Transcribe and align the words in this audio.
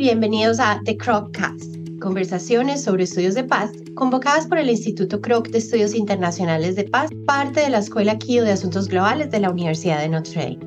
bienvenidos 0.00 0.60
a 0.60 0.80
The 0.86 0.96
Cast, 0.96 1.76
conversaciones 2.00 2.82
sobre 2.82 3.04
estudios 3.04 3.34
de 3.34 3.44
paz 3.44 3.70
convocadas 3.94 4.46
por 4.46 4.56
el 4.56 4.70
Instituto 4.70 5.20
Kroc 5.20 5.48
de 5.48 5.58
Estudios 5.58 5.94
Internacionales 5.94 6.74
de 6.74 6.84
Paz, 6.84 7.10
parte 7.26 7.60
de 7.60 7.68
la 7.68 7.80
Escuela 7.80 8.16
KIO 8.16 8.44
de 8.44 8.52
Asuntos 8.52 8.88
Globales 8.88 9.30
de 9.30 9.40
la 9.40 9.50
Universidad 9.50 10.00
de 10.00 10.08
Notre 10.08 10.40
Dame. 10.40 10.58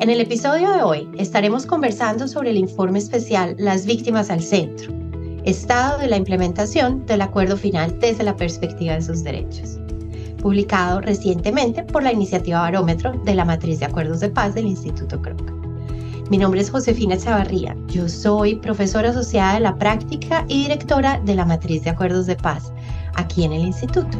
En 0.00 0.10
el 0.10 0.20
episodio 0.20 0.70
de 0.70 0.82
hoy 0.82 1.08
estaremos 1.16 1.64
conversando 1.64 2.28
sobre 2.28 2.50
el 2.50 2.58
informe 2.58 2.98
especial 2.98 3.56
Las 3.58 3.86
víctimas 3.86 4.28
al 4.28 4.42
centro, 4.42 4.92
estado 5.44 5.98
de 5.98 6.08
la 6.08 6.18
implementación 6.18 7.06
del 7.06 7.22
acuerdo 7.22 7.56
final 7.56 7.98
desde 8.00 8.22
la 8.22 8.36
perspectiva 8.36 8.96
de 8.96 9.02
sus 9.02 9.24
derechos, 9.24 9.78
publicado 10.42 11.00
recientemente 11.00 11.84
por 11.84 12.02
la 12.02 12.12
iniciativa 12.12 12.60
Barómetro 12.60 13.12
de 13.24 13.34
la 13.34 13.46
Matriz 13.46 13.78
de 13.78 13.86
Acuerdos 13.86 14.20
de 14.20 14.28
Paz 14.28 14.54
del 14.54 14.66
Instituto 14.66 15.22
Kroc. 15.22 15.61
Mi 16.32 16.38
nombre 16.38 16.62
es 16.62 16.70
Josefina 16.70 17.18
Chavarría. 17.18 17.76
Yo 17.88 18.08
soy 18.08 18.54
profesora 18.54 19.10
asociada 19.10 19.52
de 19.52 19.60
la 19.60 19.76
práctica 19.76 20.46
y 20.48 20.62
directora 20.62 21.20
de 21.20 21.34
la 21.34 21.44
Matriz 21.44 21.84
de 21.84 21.90
Acuerdos 21.90 22.24
de 22.24 22.36
Paz 22.36 22.72
aquí 23.16 23.44
en 23.44 23.52
el 23.52 23.66
instituto. 23.66 24.16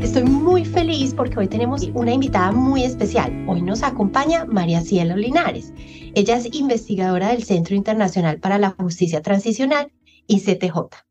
Estoy 0.00 0.22
muy 0.22 0.64
feliz 0.64 1.12
porque 1.12 1.40
hoy 1.40 1.48
tenemos 1.48 1.90
una 1.92 2.12
invitada 2.12 2.52
muy 2.52 2.84
especial. 2.84 3.46
Hoy 3.48 3.62
nos 3.62 3.82
acompaña 3.82 4.44
María 4.44 4.80
Cielo 4.80 5.16
Linares. 5.16 5.72
Ella 6.14 6.36
es 6.36 6.54
investigadora 6.54 7.30
del 7.30 7.42
Centro 7.42 7.74
Internacional 7.74 8.38
para 8.38 8.58
la 8.58 8.70
Justicia 8.70 9.22
Transicional, 9.22 9.90
ICTJ. 10.28 11.09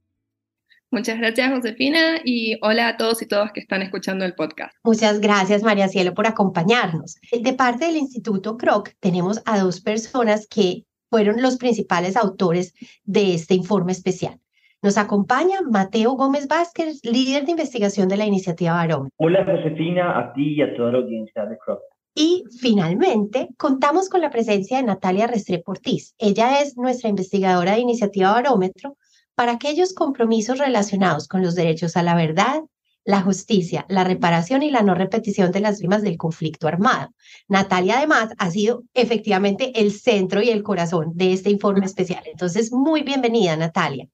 Muchas 0.91 1.19
gracias, 1.19 1.51
Josefina, 1.53 2.19
y 2.25 2.57
hola 2.63 2.87
a 2.87 2.97
todos 2.97 3.21
y 3.21 3.27
todas 3.27 3.51
que 3.51 3.59
están 3.59 3.83
escuchando 3.83 4.25
el 4.25 4.33
podcast. 4.33 4.75
Muchas 4.83 5.19
gracias, 5.19 5.61
María 5.61 5.87
Cielo, 5.87 6.15
por 6.15 6.25
acompañarnos. 6.25 7.17
De 7.31 7.53
parte 7.53 7.85
del 7.85 7.97
Instituto 7.97 8.57
Kroc, 8.57 8.89
tenemos 8.99 9.39
a 9.45 9.59
dos 9.59 9.81
personas 9.81 10.47
que 10.47 10.85
fueron 11.11 11.43
los 11.43 11.57
principales 11.57 12.17
autores 12.17 12.73
de 13.03 13.35
este 13.35 13.53
informe 13.53 13.91
especial. 13.91 14.39
Nos 14.81 14.97
acompaña 14.97 15.59
Mateo 15.61 16.13
Gómez 16.13 16.47
Vázquez, 16.47 17.01
líder 17.03 17.45
de 17.45 17.51
investigación 17.51 18.07
de 18.07 18.17
la 18.17 18.25
iniciativa 18.25 18.73
Barón. 18.73 19.09
Hola, 19.17 19.45
Josefina, 19.45 20.17
a 20.17 20.33
ti 20.33 20.55
y 20.55 20.61
a 20.63 20.75
toda 20.75 20.93
la 20.93 20.97
audiencia 20.99 21.45
de 21.45 21.55
Kroc. 21.59 21.81
Y 22.15 22.45
finalmente, 22.59 23.49
contamos 23.57 24.09
con 24.09 24.21
la 24.21 24.31
presencia 24.31 24.77
de 24.77 24.83
Natalia 24.83 25.27
Restrepo 25.27 25.73
Ortiz. 25.73 26.15
Ella 26.17 26.61
es 26.61 26.77
nuestra 26.77 27.09
investigadora 27.09 27.73
de 27.73 27.81
iniciativa 27.81 28.31
Barómetro 28.31 28.97
para 29.39 29.53
aquellos 29.53 29.93
compromisos 29.93 30.57
relacionados 30.57 31.29
con 31.29 31.41
los 31.41 31.55
derechos 31.55 31.95
a 31.95 32.03
la 32.03 32.13
verdad, 32.13 32.59
la 33.05 33.21
justicia, 33.21 33.85
la 33.87 34.03
reparación 34.03 34.63
y 34.63 34.69
la 34.69 34.81
no 34.81 34.95
repetición 34.95 35.53
de 35.53 35.61
las 35.61 35.75
víctimas 35.79 36.01
del 36.01 36.17
conflicto 36.17 36.67
armado. 36.67 37.13
Natalia, 37.47 37.99
además, 37.99 38.33
ha 38.37 38.51
sido 38.51 38.83
efectivamente 38.93 39.79
el 39.79 39.93
centro 39.93 40.41
y 40.41 40.49
el 40.49 40.61
corazón 40.61 41.13
de 41.15 41.31
este 41.31 41.49
informe 41.49 41.85
especial. 41.85 42.21
Entonces, 42.25 42.73
muy 42.73 43.03
bienvenida, 43.03 43.55
Natalia. 43.55 44.09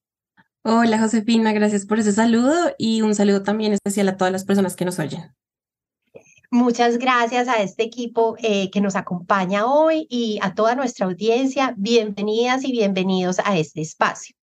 Hola, 0.61 0.99
Josefina, 0.99 1.53
gracias 1.53 1.87
por 1.87 1.97
ese 1.97 2.11
saludo 2.11 2.75
y 2.77 3.01
un 3.01 3.15
saludo 3.15 3.41
también 3.41 3.73
especial 3.73 4.07
a 4.09 4.17
todas 4.17 4.31
las 4.31 4.45
personas 4.45 4.75
que 4.75 4.85
nos 4.85 4.99
oyen. 4.99 5.33
Muchas 6.51 6.99
gracias 6.99 7.47
a 7.47 7.63
este 7.63 7.81
equipo 7.81 8.35
eh, 8.43 8.69
que 8.69 8.79
nos 8.79 8.95
acompaña 8.95 9.65
hoy 9.65 10.05
y 10.07 10.37
a 10.43 10.53
toda 10.53 10.75
nuestra 10.75 11.07
audiencia. 11.07 11.73
Bienvenidas 11.77 12.63
y 12.63 12.71
bienvenidos 12.71 13.39
a 13.43 13.57
este 13.57 13.81
espacio. 13.81 14.35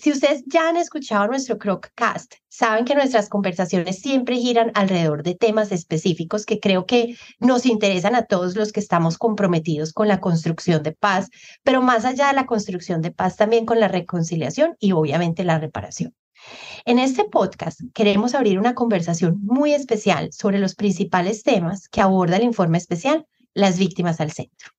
Si 0.00 0.10
ustedes 0.10 0.42
ya 0.46 0.68
han 0.68 0.76
escuchado 0.76 1.26
nuestro 1.26 1.58
Croccast, 1.58 2.34
saben 2.48 2.84
que 2.86 2.94
nuestras 2.94 3.28
conversaciones 3.28 3.98
siempre 3.98 4.36
giran 4.36 4.72
alrededor 4.74 5.22
de 5.22 5.34
temas 5.34 5.70
específicos 5.70 6.46
que 6.46 6.60
creo 6.60 6.86
que 6.86 7.16
nos 7.40 7.66
interesan 7.66 8.14
a 8.14 8.24
todos 8.24 8.56
los 8.56 8.72
que 8.72 8.80
estamos 8.80 9.18
comprometidos 9.18 9.92
con 9.92 10.08
la 10.08 10.20
construcción 10.20 10.82
de 10.82 10.92
paz, 10.92 11.28
pero 11.62 11.82
más 11.82 12.06
allá 12.06 12.28
de 12.28 12.34
la 12.34 12.46
construcción 12.46 13.02
de 13.02 13.10
paz, 13.10 13.36
también 13.36 13.66
con 13.66 13.78
la 13.78 13.88
reconciliación 13.88 14.76
y 14.80 14.92
obviamente 14.92 15.44
la 15.44 15.58
reparación. 15.58 16.14
En 16.84 16.98
este 16.98 17.24
podcast 17.24 17.80
queremos 17.92 18.34
abrir 18.34 18.58
una 18.58 18.74
conversación 18.74 19.38
muy 19.42 19.74
especial 19.74 20.32
sobre 20.32 20.58
los 20.58 20.74
principales 20.74 21.42
temas 21.42 21.88
que 21.88 22.00
aborda 22.00 22.36
el 22.36 22.44
informe 22.44 22.78
especial, 22.78 23.26
las 23.52 23.78
víctimas 23.78 24.20
al 24.20 24.32
centro. 24.32 24.75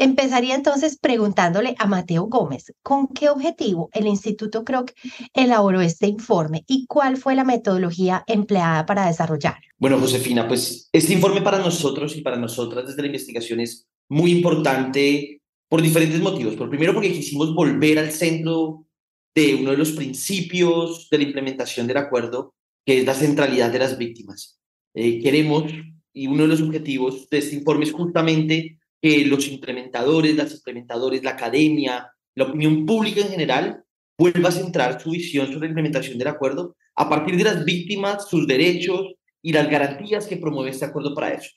Empezaría 0.00 0.54
entonces 0.54 0.98
preguntándole 0.98 1.74
a 1.78 1.86
Mateo 1.86 2.24
Gómez, 2.24 2.72
¿con 2.82 3.08
qué 3.08 3.28
objetivo 3.28 3.90
el 3.92 4.06
Instituto 4.06 4.64
Kroc 4.64 4.92
elaboró 5.34 5.82
este 5.82 6.06
informe 6.06 6.64
y 6.66 6.86
cuál 6.86 7.18
fue 7.18 7.34
la 7.34 7.44
metodología 7.44 8.24
empleada 8.26 8.86
para 8.86 9.06
desarrollar? 9.06 9.58
Bueno, 9.76 9.98
Josefina, 10.00 10.48
pues 10.48 10.88
este 10.90 11.12
informe 11.12 11.42
para 11.42 11.58
nosotros 11.58 12.16
y 12.16 12.22
para 12.22 12.38
nosotras 12.38 12.86
desde 12.86 13.02
la 13.02 13.08
investigación 13.08 13.60
es 13.60 13.86
muy 14.08 14.30
importante 14.30 15.42
por 15.68 15.82
diferentes 15.82 16.22
motivos. 16.22 16.54
Por 16.54 16.70
primero, 16.70 16.94
porque 16.94 17.12
quisimos 17.12 17.54
volver 17.54 17.98
al 17.98 18.10
centro 18.10 18.86
de 19.34 19.56
uno 19.56 19.72
de 19.72 19.76
los 19.76 19.92
principios 19.92 21.08
de 21.10 21.18
la 21.18 21.24
implementación 21.24 21.86
del 21.86 21.98
acuerdo, 21.98 22.54
que 22.86 23.00
es 23.00 23.04
la 23.04 23.12
centralidad 23.12 23.70
de 23.70 23.80
las 23.80 23.98
víctimas. 23.98 24.62
Eh, 24.94 25.20
queremos, 25.20 25.70
y 26.14 26.26
uno 26.26 26.44
de 26.44 26.48
los 26.48 26.62
objetivos 26.62 27.28
de 27.28 27.36
este 27.36 27.56
informe 27.56 27.84
es 27.84 27.92
justamente 27.92 28.79
que 29.00 29.24
los 29.24 29.48
implementadores, 29.48 30.36
las 30.36 30.52
implementadores, 30.52 31.22
la 31.22 31.30
academia, 31.30 32.10
la 32.34 32.44
opinión 32.44 32.86
pública 32.86 33.20
en 33.20 33.28
general 33.28 33.84
vuelva 34.18 34.50
a 34.50 34.52
centrar 34.52 35.00
su 35.00 35.10
visión 35.10 35.46
sobre 35.46 35.60
la 35.60 35.68
implementación 35.68 36.18
del 36.18 36.28
acuerdo 36.28 36.76
a 36.96 37.08
partir 37.08 37.36
de 37.36 37.44
las 37.44 37.64
víctimas, 37.64 38.28
sus 38.28 38.46
derechos 38.46 39.14
y 39.42 39.52
las 39.52 39.70
garantías 39.70 40.26
que 40.26 40.36
promueve 40.36 40.70
este 40.70 40.84
acuerdo 40.84 41.14
para 41.14 41.32
eso. 41.32 41.50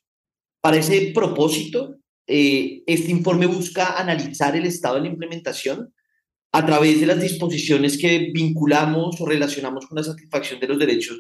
Para 0.62 0.78
ese 0.78 1.12
propósito, 1.14 1.98
eh, 2.26 2.84
este 2.86 3.12
informe 3.12 3.48
busca 3.48 4.00
analizar 4.00 4.56
el 4.56 4.66
estado 4.66 4.96
de 4.96 5.02
la 5.02 5.08
implementación 5.08 5.94
a 6.54 6.66
través 6.66 7.02
de 7.02 7.08
las 7.08 7.20
disposiciones 7.20 7.98
que 7.98 8.32
vinculamos 8.34 9.20
o 9.20 9.26
relacionamos 9.26 9.88
con 9.88 9.98
la 9.98 10.04
satisfacción 10.04 10.60
de 10.60 10.68
los 10.68 10.80
derechos 10.80 11.18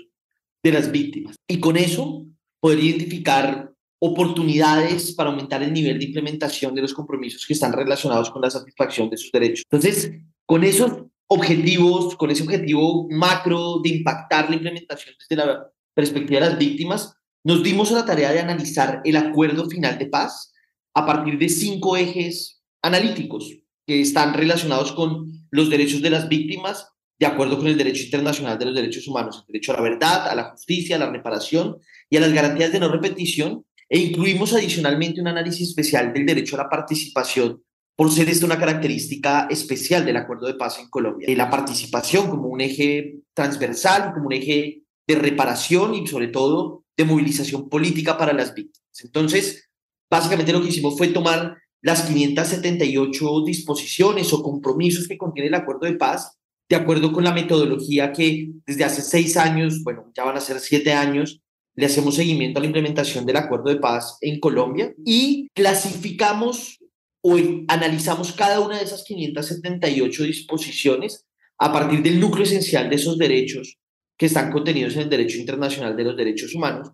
de 0.63 0.71
las 0.71 0.91
víctimas. 0.91 1.35
Y 1.47 1.59
con 1.59 1.75
eso 1.75 2.25
poder 2.61 2.79
identificar 2.79 3.72
oportunidades 4.05 5.13
para 5.13 5.29
aumentar 5.29 5.63
el 5.63 5.71
nivel 5.71 5.97
de 5.97 6.03
implementación 6.03 6.75
de 6.75 6.81
los 6.81 6.93
compromisos 6.93 7.45
que 7.47 7.53
están 7.53 7.71
relacionados 7.71 8.29
con 8.29 8.41
la 8.41 8.49
satisfacción 8.49 9.09
de 9.09 9.15
sus 9.15 9.31
derechos. 9.31 9.63
Entonces, 9.71 10.11
con 10.45 10.65
esos 10.65 11.05
objetivos, 11.27 12.17
con 12.17 12.29
ese 12.29 12.43
objetivo 12.43 13.07
macro 13.09 13.79
de 13.81 13.89
impactar 13.89 14.49
la 14.49 14.57
implementación 14.57 15.15
desde 15.17 15.37
la 15.37 15.71
perspectiva 15.93 16.41
de 16.41 16.49
las 16.49 16.59
víctimas, 16.59 17.13
nos 17.45 17.63
dimos 17.63 17.93
a 17.93 17.95
la 17.95 18.05
tarea 18.05 18.33
de 18.33 18.41
analizar 18.41 19.01
el 19.05 19.15
acuerdo 19.15 19.69
final 19.69 19.97
de 19.97 20.07
paz 20.07 20.53
a 20.93 21.05
partir 21.05 21.37
de 21.37 21.47
cinco 21.47 21.95
ejes 21.95 22.61
analíticos 22.81 23.57
que 23.87 24.01
están 24.01 24.33
relacionados 24.33 24.91
con 24.91 25.47
los 25.49 25.69
derechos 25.69 26.01
de 26.01 26.09
las 26.09 26.27
víctimas 26.27 26.89
de 27.19 27.25
acuerdo 27.25 27.57
con 27.57 27.67
el 27.67 27.77
derecho 27.77 28.03
internacional 28.03 28.59
de 28.59 28.65
los 28.65 28.75
derechos 28.75 29.07
humanos, 29.07 29.45
el 29.47 29.53
derecho 29.53 29.71
a 29.71 29.75
la 29.75 29.81
verdad, 29.81 30.27
a 30.27 30.35
la 30.35 30.49
justicia, 30.49 30.97
a 30.97 30.99
la 30.99 31.09
reparación 31.09 31.77
y 32.09 32.17
a 32.17 32.19
las 32.19 32.33
garantías 32.33 32.73
de 32.73 32.81
no 32.81 32.89
repetición 32.89 33.63
e 33.89 33.99
incluimos 33.99 34.53
adicionalmente 34.53 35.21
un 35.21 35.27
análisis 35.27 35.69
especial 35.69 36.13
del 36.13 36.25
derecho 36.25 36.55
a 36.55 36.63
la 36.63 36.69
participación 36.69 37.61
por 37.95 38.11
ser 38.11 38.29
esta 38.29 38.45
una 38.45 38.57
característica 38.57 39.47
especial 39.49 40.05
del 40.05 40.17
acuerdo 40.17 40.47
de 40.47 40.55
paz 40.55 40.79
en 40.79 40.89
Colombia. 40.89 41.27
La 41.35 41.49
participación 41.49 42.29
como 42.29 42.47
un 42.47 42.61
eje 42.61 43.19
transversal, 43.33 44.13
como 44.13 44.27
un 44.27 44.33
eje 44.33 44.83
de 45.07 45.15
reparación 45.15 45.93
y 45.93 46.07
sobre 46.07 46.27
todo 46.27 46.85
de 46.97 47.05
movilización 47.05 47.69
política 47.69 48.17
para 48.17 48.33
las 48.33 48.53
víctimas. 48.53 49.03
Entonces, 49.03 49.69
básicamente 50.09 50.53
lo 50.53 50.61
que 50.61 50.69
hicimos 50.69 50.97
fue 50.97 51.09
tomar 51.09 51.57
las 51.81 52.03
578 52.03 53.43
disposiciones 53.45 54.31
o 54.33 54.41
compromisos 54.41 55.07
que 55.07 55.17
contiene 55.17 55.49
el 55.49 55.55
acuerdo 55.55 55.85
de 55.85 55.93
paz, 55.93 56.39
de 56.69 56.77
acuerdo 56.77 57.11
con 57.11 57.23
la 57.23 57.33
metodología 57.33 58.13
que 58.13 58.51
desde 58.65 58.85
hace 58.85 59.01
seis 59.01 59.35
años, 59.37 59.83
bueno, 59.83 60.09
ya 60.15 60.23
van 60.23 60.37
a 60.37 60.41
ser 60.41 60.59
siete 60.59 60.93
años, 60.93 61.41
le 61.75 61.85
hacemos 61.85 62.15
seguimiento 62.15 62.59
a 62.59 62.61
la 62.61 62.67
implementación 62.67 63.25
del 63.25 63.37
acuerdo 63.37 63.69
de 63.69 63.79
paz 63.79 64.17
en 64.21 64.39
Colombia 64.39 64.93
y 65.05 65.47
clasificamos 65.53 66.79
o 67.21 67.37
analizamos 67.67 68.33
cada 68.33 68.59
una 68.59 68.77
de 68.77 68.83
esas 68.83 69.03
578 69.03 70.23
disposiciones 70.23 71.25
a 71.57 71.71
partir 71.71 72.03
del 72.03 72.19
núcleo 72.19 72.43
esencial 72.43 72.89
de 72.89 72.97
esos 72.97 73.17
derechos 73.17 73.77
que 74.17 74.27
están 74.27 74.51
contenidos 74.51 74.95
en 74.95 75.03
el 75.03 75.09
derecho 75.09 75.37
internacional 75.37 75.95
de 75.95 76.03
los 76.03 76.17
derechos 76.17 76.53
humanos 76.53 76.91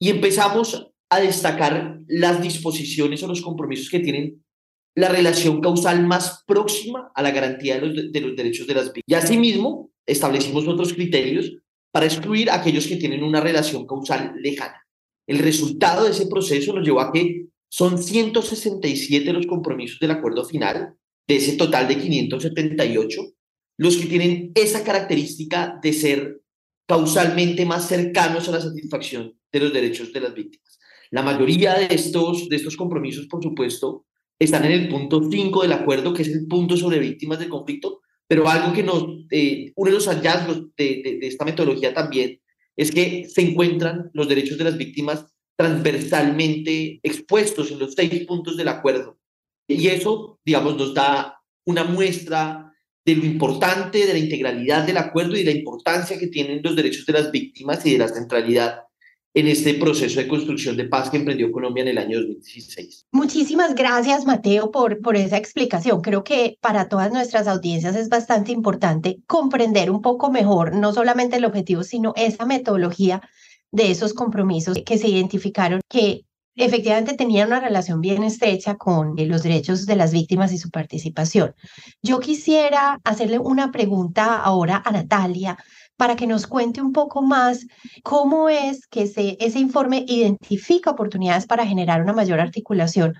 y 0.00 0.10
empezamos 0.10 0.90
a 1.10 1.20
destacar 1.20 2.00
las 2.08 2.42
disposiciones 2.42 3.22
o 3.22 3.28
los 3.28 3.42
compromisos 3.42 3.88
que 3.88 4.00
tienen 4.00 4.42
la 4.94 5.08
relación 5.08 5.60
causal 5.60 6.06
más 6.06 6.42
próxima 6.46 7.10
a 7.14 7.22
la 7.22 7.30
garantía 7.30 7.78
de 7.78 7.86
los, 7.86 8.12
de 8.12 8.20
los 8.20 8.36
derechos 8.36 8.66
de 8.66 8.74
las 8.74 8.92
víctimas. 8.92 9.04
Y 9.06 9.14
asimismo, 9.14 9.90
establecimos 10.06 10.66
otros 10.66 10.92
criterios 10.92 11.52
para 11.92 12.06
excluir 12.06 12.50
a 12.50 12.56
aquellos 12.56 12.86
que 12.86 12.96
tienen 12.96 13.22
una 13.22 13.40
relación 13.40 13.86
causal 13.86 14.34
lejana. 14.36 14.82
El 15.26 15.38
resultado 15.38 16.04
de 16.04 16.10
ese 16.10 16.26
proceso 16.26 16.72
nos 16.72 16.84
llevó 16.84 17.00
a 17.00 17.12
que 17.12 17.46
son 17.68 18.02
167 18.02 19.32
los 19.32 19.46
compromisos 19.46 19.98
del 20.00 20.10
acuerdo 20.10 20.44
final, 20.44 20.94
de 21.28 21.36
ese 21.36 21.56
total 21.56 21.88
de 21.88 21.98
578, 21.98 23.22
los 23.78 23.96
que 23.96 24.06
tienen 24.06 24.52
esa 24.54 24.84
característica 24.84 25.78
de 25.82 25.92
ser 25.92 26.42
causalmente 26.86 27.64
más 27.64 27.88
cercanos 27.88 28.48
a 28.48 28.52
la 28.52 28.60
satisfacción 28.60 29.38
de 29.50 29.60
los 29.60 29.72
derechos 29.72 30.12
de 30.12 30.20
las 30.20 30.34
víctimas. 30.34 30.78
La 31.10 31.22
mayoría 31.22 31.74
de 31.74 31.94
estos, 31.94 32.48
de 32.48 32.56
estos 32.56 32.76
compromisos, 32.76 33.26
por 33.26 33.42
supuesto, 33.42 34.06
están 34.38 34.64
en 34.64 34.72
el 34.72 34.88
punto 34.88 35.22
5 35.30 35.62
del 35.62 35.72
acuerdo, 35.72 36.12
que 36.12 36.22
es 36.22 36.28
el 36.28 36.46
punto 36.46 36.76
sobre 36.76 36.98
víctimas 36.98 37.38
del 37.38 37.48
conflicto, 37.48 38.01
pero 38.32 38.48
algo 38.48 38.72
que 38.72 38.82
nos, 38.82 39.04
eh, 39.30 39.74
uno 39.76 39.90
de 39.90 39.94
los 39.94 40.08
hallazgos 40.08 40.74
de, 40.74 41.18
de, 41.20 41.26
esta 41.26 41.44
metodología 41.44 41.92
también 41.92 42.40
es 42.74 42.90
que 42.90 43.28
se 43.28 43.42
encuentran 43.42 44.10
los 44.14 44.26
derechos 44.26 44.56
de 44.56 44.64
las 44.64 44.78
víctimas 44.78 45.26
transversalmente 45.54 46.98
expuestos 47.02 47.70
en 47.70 47.80
los 47.80 47.92
seis 47.92 48.26
puntos 48.26 48.56
del 48.56 48.68
acuerdo. 48.68 49.18
Y 49.68 49.86
eso, 49.88 50.40
digamos, 50.46 50.78
nos 50.78 50.94
da 50.94 51.42
una 51.66 51.84
muestra 51.84 52.72
de 53.04 53.16
lo 53.16 53.26
importante 53.26 54.06
de 54.06 54.14
la 54.14 54.18
integralidad 54.18 54.86
del 54.86 54.96
acuerdo 54.96 55.36
y 55.36 55.44
de 55.44 55.52
la 55.52 55.58
importancia 55.58 56.18
que 56.18 56.28
tienen 56.28 56.62
los 56.64 56.74
derechos 56.74 57.04
de 57.04 57.12
las 57.12 57.30
víctimas 57.30 57.84
y 57.84 57.92
de 57.92 57.98
la 57.98 58.08
centralidad 58.08 58.80
en 59.34 59.48
este 59.48 59.74
proceso 59.74 60.20
de 60.20 60.28
construcción 60.28 60.76
de 60.76 60.84
paz 60.84 61.08
que 61.08 61.16
emprendió 61.16 61.50
Colombia 61.50 61.82
en 61.82 61.88
el 61.88 61.98
año 61.98 62.18
2016. 62.18 63.06
Muchísimas 63.12 63.74
gracias, 63.74 64.26
Mateo, 64.26 64.70
por, 64.70 65.00
por 65.00 65.16
esa 65.16 65.38
explicación. 65.38 66.02
Creo 66.02 66.22
que 66.22 66.58
para 66.60 66.88
todas 66.88 67.12
nuestras 67.12 67.48
audiencias 67.48 67.96
es 67.96 68.08
bastante 68.08 68.52
importante 68.52 69.20
comprender 69.26 69.90
un 69.90 70.02
poco 70.02 70.30
mejor 70.30 70.74
no 70.74 70.92
solamente 70.92 71.36
el 71.36 71.46
objetivo, 71.46 71.82
sino 71.82 72.12
esa 72.16 72.44
metodología 72.44 73.22
de 73.70 73.90
esos 73.90 74.12
compromisos 74.12 74.78
que 74.84 74.98
se 74.98 75.08
identificaron 75.08 75.80
que 75.88 76.26
efectivamente 76.54 77.14
tenían 77.14 77.48
una 77.48 77.60
relación 77.60 78.02
bien 78.02 78.22
estrecha 78.22 78.76
con 78.76 79.14
los 79.16 79.42
derechos 79.42 79.86
de 79.86 79.96
las 79.96 80.12
víctimas 80.12 80.52
y 80.52 80.58
su 80.58 80.70
participación. 80.70 81.54
Yo 82.02 82.20
quisiera 82.20 83.00
hacerle 83.04 83.38
una 83.38 83.72
pregunta 83.72 84.36
ahora 84.36 84.82
a 84.84 84.92
Natalia 84.92 85.56
para 85.96 86.16
que 86.16 86.26
nos 86.26 86.46
cuente 86.46 86.80
un 86.80 86.92
poco 86.92 87.22
más 87.22 87.66
cómo 88.02 88.48
es 88.48 88.86
que 88.86 89.02
ese, 89.02 89.58
informe 89.58 90.04
identifica 90.08 90.90
oportunidades 90.90 91.46
para 91.46 91.66
generar 91.66 92.02
una 92.02 92.12
mayor 92.12 92.40
articulación 92.40 93.14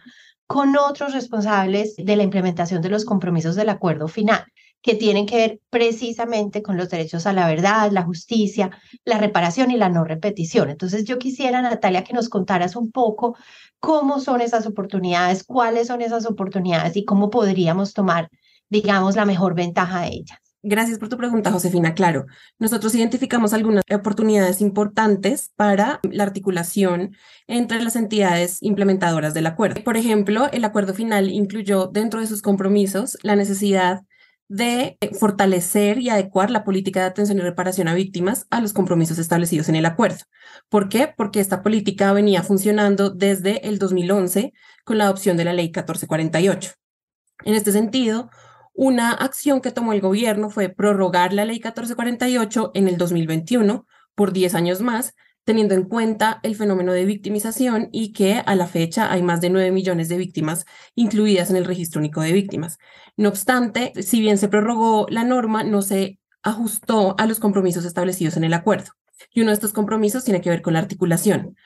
con 0.46 0.76
otros 0.76 1.12
responsables 1.14 1.94
de 1.96 2.16
la 2.16 2.24
implementación 2.24 2.82
de 2.82 2.90
los 2.90 3.04
compromisos 3.04 3.56
del 3.56 3.68
acuerdo 3.68 4.08
final, 4.08 4.44
que 4.82 4.94
tienen 4.94 5.26
que 5.26 5.36
ver 5.36 5.60
precisamente 5.70 6.62
con 6.62 6.76
los 6.76 6.90
derechos 6.90 7.26
a 7.26 7.32
la 7.32 7.46
verdad, 7.46 7.90
la 7.92 8.02
justicia, 8.02 8.70
la 9.04 9.18
reparación 9.18 9.70
y 9.70 9.76
la 9.76 9.88
no 9.88 10.04
repetición. 10.04 10.68
Entonces 10.68 11.04
yo 11.04 11.18
quisiera, 11.18 11.62
Natalia, 11.62 12.04
que 12.04 12.12
nos 12.12 12.28
contaras 12.28 12.76
un 12.76 12.90
poco 12.90 13.36
cómo 13.78 14.20
son 14.20 14.40
esas 14.40 14.66
oportunidades, 14.66 15.44
cuáles 15.44 15.86
son 15.86 16.02
esas 16.02 16.26
oportunidades 16.26 16.96
y 16.96 17.04
cómo 17.04 17.30
podríamos 17.30 17.94
tomar, 17.94 18.28
digamos, 18.68 19.16
la 19.16 19.24
mejor 19.24 19.54
ventaja 19.54 20.02
de 20.02 20.08
ellas. 20.08 20.41
Gracias 20.64 21.00
por 21.00 21.08
tu 21.08 21.16
pregunta, 21.16 21.50
Josefina. 21.50 21.92
Claro, 21.92 22.26
nosotros 22.60 22.94
identificamos 22.94 23.52
algunas 23.52 23.82
oportunidades 23.92 24.60
importantes 24.60 25.50
para 25.56 25.98
la 26.04 26.22
articulación 26.22 27.16
entre 27.48 27.82
las 27.82 27.96
entidades 27.96 28.62
implementadoras 28.62 29.34
del 29.34 29.46
acuerdo. 29.46 29.82
Por 29.82 29.96
ejemplo, 29.96 30.48
el 30.52 30.64
acuerdo 30.64 30.94
final 30.94 31.30
incluyó 31.30 31.88
dentro 31.88 32.20
de 32.20 32.28
sus 32.28 32.42
compromisos 32.42 33.18
la 33.22 33.34
necesidad 33.34 34.02
de 34.46 34.98
fortalecer 35.18 35.98
y 35.98 36.10
adecuar 36.10 36.50
la 36.50 36.62
política 36.62 37.00
de 37.00 37.06
atención 37.06 37.38
y 37.38 37.40
reparación 37.40 37.88
a 37.88 37.94
víctimas 37.94 38.46
a 38.50 38.60
los 38.60 38.72
compromisos 38.72 39.18
establecidos 39.18 39.68
en 39.68 39.76
el 39.76 39.86
acuerdo. 39.86 40.26
¿Por 40.68 40.88
qué? 40.88 41.12
Porque 41.16 41.40
esta 41.40 41.62
política 41.62 42.12
venía 42.12 42.42
funcionando 42.42 43.10
desde 43.10 43.66
el 43.66 43.78
2011 43.78 44.52
con 44.84 44.98
la 44.98 45.04
adopción 45.04 45.36
de 45.36 45.44
la 45.44 45.54
ley 45.54 45.66
1448. 45.66 46.72
En 47.44 47.54
este 47.54 47.72
sentido, 47.72 48.30
una 48.74 49.12
acción 49.12 49.60
que 49.60 49.70
tomó 49.70 49.92
el 49.92 50.00
gobierno 50.00 50.50
fue 50.50 50.68
prorrogar 50.68 51.32
la 51.32 51.44
ley 51.44 51.56
1448 51.56 52.72
en 52.74 52.88
el 52.88 52.96
2021 52.96 53.86
por 54.14 54.32
10 54.32 54.54
años 54.54 54.80
más, 54.80 55.14
teniendo 55.44 55.74
en 55.74 55.84
cuenta 55.84 56.40
el 56.42 56.56
fenómeno 56.56 56.92
de 56.92 57.04
victimización 57.04 57.88
y 57.92 58.12
que 58.12 58.42
a 58.44 58.54
la 58.54 58.66
fecha 58.66 59.12
hay 59.12 59.22
más 59.22 59.40
de 59.40 59.50
9 59.50 59.72
millones 59.72 60.08
de 60.08 60.16
víctimas 60.16 60.64
incluidas 60.94 61.50
en 61.50 61.56
el 61.56 61.64
registro 61.64 61.98
único 61.98 62.20
de 62.20 62.32
víctimas. 62.32 62.78
No 63.16 63.28
obstante, 63.28 63.92
si 64.02 64.20
bien 64.20 64.38
se 64.38 64.48
prorrogó 64.48 65.06
la 65.10 65.24
norma, 65.24 65.64
no 65.64 65.82
se 65.82 66.18
ajustó 66.42 67.14
a 67.18 67.26
los 67.26 67.40
compromisos 67.40 67.84
establecidos 67.84 68.36
en 68.36 68.44
el 68.44 68.54
acuerdo. 68.54 68.92
Y 69.32 69.40
uno 69.40 69.50
de 69.50 69.54
estos 69.54 69.72
compromisos 69.72 70.24
tiene 70.24 70.40
que 70.40 70.50
ver 70.50 70.62
con 70.62 70.72
la 70.72 70.80
articulación. 70.80 71.56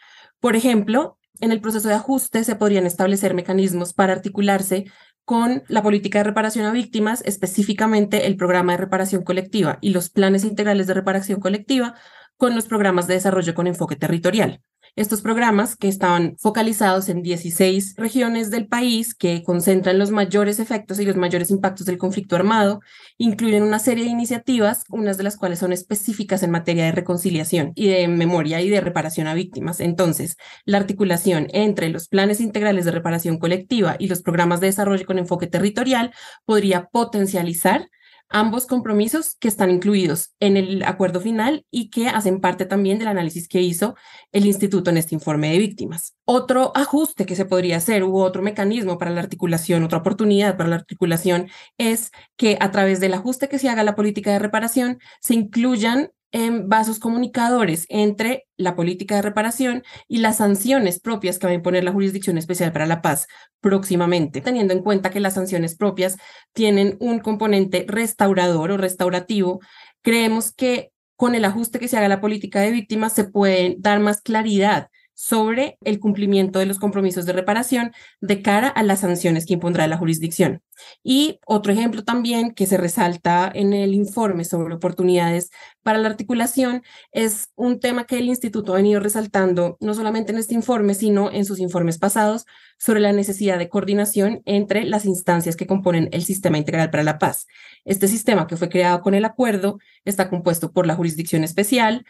Por 0.40 0.56
ejemplo, 0.56 1.18
en 1.40 1.52
el 1.52 1.60
proceso 1.60 1.88
de 1.88 1.94
ajuste 1.94 2.44
se 2.44 2.56
podrían 2.56 2.86
establecer 2.86 3.34
mecanismos 3.34 3.92
para 3.92 4.14
articularse 4.14 4.86
con 5.26 5.64
la 5.66 5.82
política 5.82 6.20
de 6.20 6.24
reparación 6.24 6.66
a 6.66 6.72
víctimas, 6.72 7.20
específicamente 7.26 8.26
el 8.28 8.36
programa 8.36 8.72
de 8.72 8.78
reparación 8.78 9.24
colectiva 9.24 9.78
y 9.82 9.90
los 9.90 10.08
planes 10.08 10.44
integrales 10.44 10.86
de 10.86 10.94
reparación 10.94 11.40
colectiva 11.40 11.96
con 12.36 12.54
los 12.54 12.66
programas 12.66 13.08
de 13.08 13.14
desarrollo 13.14 13.52
con 13.52 13.66
enfoque 13.66 13.96
territorial. 13.96 14.62
Estos 14.96 15.20
programas, 15.20 15.76
que 15.76 15.88
estaban 15.88 16.36
focalizados 16.38 17.10
en 17.10 17.22
16 17.22 17.96
regiones 17.98 18.50
del 18.50 18.66
país 18.66 19.14
que 19.14 19.42
concentran 19.42 19.98
los 19.98 20.10
mayores 20.10 20.58
efectos 20.58 20.98
y 20.98 21.04
los 21.04 21.16
mayores 21.16 21.50
impactos 21.50 21.84
del 21.84 21.98
conflicto 21.98 22.34
armado, 22.34 22.80
incluyen 23.18 23.62
una 23.62 23.78
serie 23.78 24.04
de 24.04 24.10
iniciativas, 24.10 24.84
unas 24.88 25.18
de 25.18 25.24
las 25.24 25.36
cuales 25.36 25.58
son 25.58 25.74
específicas 25.74 26.42
en 26.42 26.50
materia 26.50 26.86
de 26.86 26.92
reconciliación 26.92 27.72
y 27.74 27.88
de 27.88 28.08
memoria 28.08 28.62
y 28.62 28.70
de 28.70 28.80
reparación 28.80 29.26
a 29.26 29.34
víctimas. 29.34 29.80
Entonces, 29.80 30.38
la 30.64 30.78
articulación 30.78 31.48
entre 31.52 31.90
los 31.90 32.08
planes 32.08 32.40
integrales 32.40 32.86
de 32.86 32.92
reparación 32.92 33.38
colectiva 33.38 33.96
y 33.98 34.08
los 34.08 34.22
programas 34.22 34.60
de 34.60 34.68
desarrollo 34.68 35.04
con 35.04 35.18
enfoque 35.18 35.46
territorial 35.46 36.14
podría 36.46 36.86
potencializar 36.86 37.90
ambos 38.28 38.66
compromisos 38.66 39.36
que 39.38 39.48
están 39.48 39.70
incluidos 39.70 40.34
en 40.40 40.56
el 40.56 40.82
acuerdo 40.84 41.20
final 41.20 41.64
y 41.70 41.90
que 41.90 42.08
hacen 42.08 42.40
parte 42.40 42.66
también 42.66 42.98
del 42.98 43.08
análisis 43.08 43.48
que 43.48 43.62
hizo 43.62 43.94
el 44.32 44.46
instituto 44.46 44.90
en 44.90 44.96
este 44.96 45.14
informe 45.14 45.50
de 45.52 45.58
víctimas. 45.58 46.16
Otro 46.24 46.72
ajuste 46.74 47.26
que 47.26 47.36
se 47.36 47.44
podría 47.44 47.76
hacer 47.76 48.04
u 48.04 48.18
otro 48.18 48.42
mecanismo 48.42 48.98
para 48.98 49.10
la 49.10 49.20
articulación, 49.20 49.84
otra 49.84 49.98
oportunidad 49.98 50.56
para 50.56 50.70
la 50.70 50.76
articulación 50.76 51.48
es 51.78 52.10
que 52.36 52.56
a 52.60 52.70
través 52.70 53.00
del 53.00 53.14
ajuste 53.14 53.48
que 53.48 53.58
se 53.58 53.68
haga 53.68 53.84
la 53.84 53.94
política 53.94 54.32
de 54.32 54.38
reparación 54.38 54.98
se 55.20 55.34
incluyan 55.34 56.10
en 56.32 56.68
vasos 56.68 56.98
comunicadores 56.98 57.86
entre 57.88 58.46
la 58.56 58.74
política 58.74 59.16
de 59.16 59.22
reparación 59.22 59.82
y 60.08 60.18
las 60.18 60.38
sanciones 60.38 61.00
propias 61.00 61.38
que 61.38 61.46
va 61.46 61.52
a 61.52 61.56
imponer 61.56 61.84
la 61.84 61.92
Jurisdicción 61.92 62.38
Especial 62.38 62.72
para 62.72 62.86
la 62.86 63.02
Paz 63.02 63.26
próximamente, 63.60 64.40
teniendo 64.40 64.74
en 64.74 64.82
cuenta 64.82 65.10
que 65.10 65.20
las 65.20 65.34
sanciones 65.34 65.76
propias 65.76 66.16
tienen 66.52 66.96
un 67.00 67.20
componente 67.20 67.84
restaurador 67.88 68.72
o 68.72 68.76
restaurativo. 68.76 69.60
Creemos 70.02 70.52
que 70.52 70.92
con 71.16 71.34
el 71.34 71.44
ajuste 71.44 71.78
que 71.78 71.88
se 71.88 71.96
haga 71.96 72.06
a 72.06 72.10
la 72.10 72.20
política 72.20 72.60
de 72.60 72.70
víctimas 72.70 73.12
se 73.14 73.24
puede 73.24 73.76
dar 73.78 74.00
más 74.00 74.20
claridad 74.20 74.88
sobre 75.16 75.78
el 75.82 75.98
cumplimiento 75.98 76.58
de 76.58 76.66
los 76.66 76.78
compromisos 76.78 77.24
de 77.24 77.32
reparación 77.32 77.92
de 78.20 78.42
cara 78.42 78.68
a 78.68 78.82
las 78.82 79.00
sanciones 79.00 79.46
que 79.46 79.54
impondrá 79.54 79.86
la 79.86 79.96
jurisdicción. 79.96 80.62
Y 81.02 81.40
otro 81.46 81.72
ejemplo 81.72 82.04
también 82.04 82.52
que 82.52 82.66
se 82.66 82.76
resalta 82.76 83.50
en 83.52 83.72
el 83.72 83.94
informe 83.94 84.44
sobre 84.44 84.74
oportunidades 84.74 85.50
para 85.82 85.98
la 85.98 86.08
articulación 86.08 86.82
es 87.12 87.48
un 87.56 87.80
tema 87.80 88.04
que 88.04 88.18
el 88.18 88.26
instituto 88.26 88.74
ha 88.74 88.76
venido 88.76 89.00
resaltando 89.00 89.78
no 89.80 89.94
solamente 89.94 90.32
en 90.32 90.38
este 90.38 90.54
informe, 90.54 90.92
sino 90.92 91.32
en 91.32 91.46
sus 91.46 91.60
informes 91.60 91.96
pasados 91.96 92.44
sobre 92.78 93.00
la 93.00 93.12
necesidad 93.12 93.58
de 93.58 93.70
coordinación 93.70 94.42
entre 94.44 94.84
las 94.84 95.06
instancias 95.06 95.56
que 95.56 95.66
componen 95.66 96.10
el 96.12 96.24
Sistema 96.24 96.58
Integral 96.58 96.90
para 96.90 97.04
la 97.04 97.18
Paz. 97.18 97.46
Este 97.86 98.06
sistema 98.06 98.46
que 98.46 98.58
fue 98.58 98.68
creado 98.68 99.00
con 99.00 99.14
el 99.14 99.24
acuerdo 99.24 99.78
está 100.04 100.28
compuesto 100.28 100.72
por 100.72 100.86
la 100.86 100.94
jurisdicción 100.94 101.42
especial, 101.42 102.04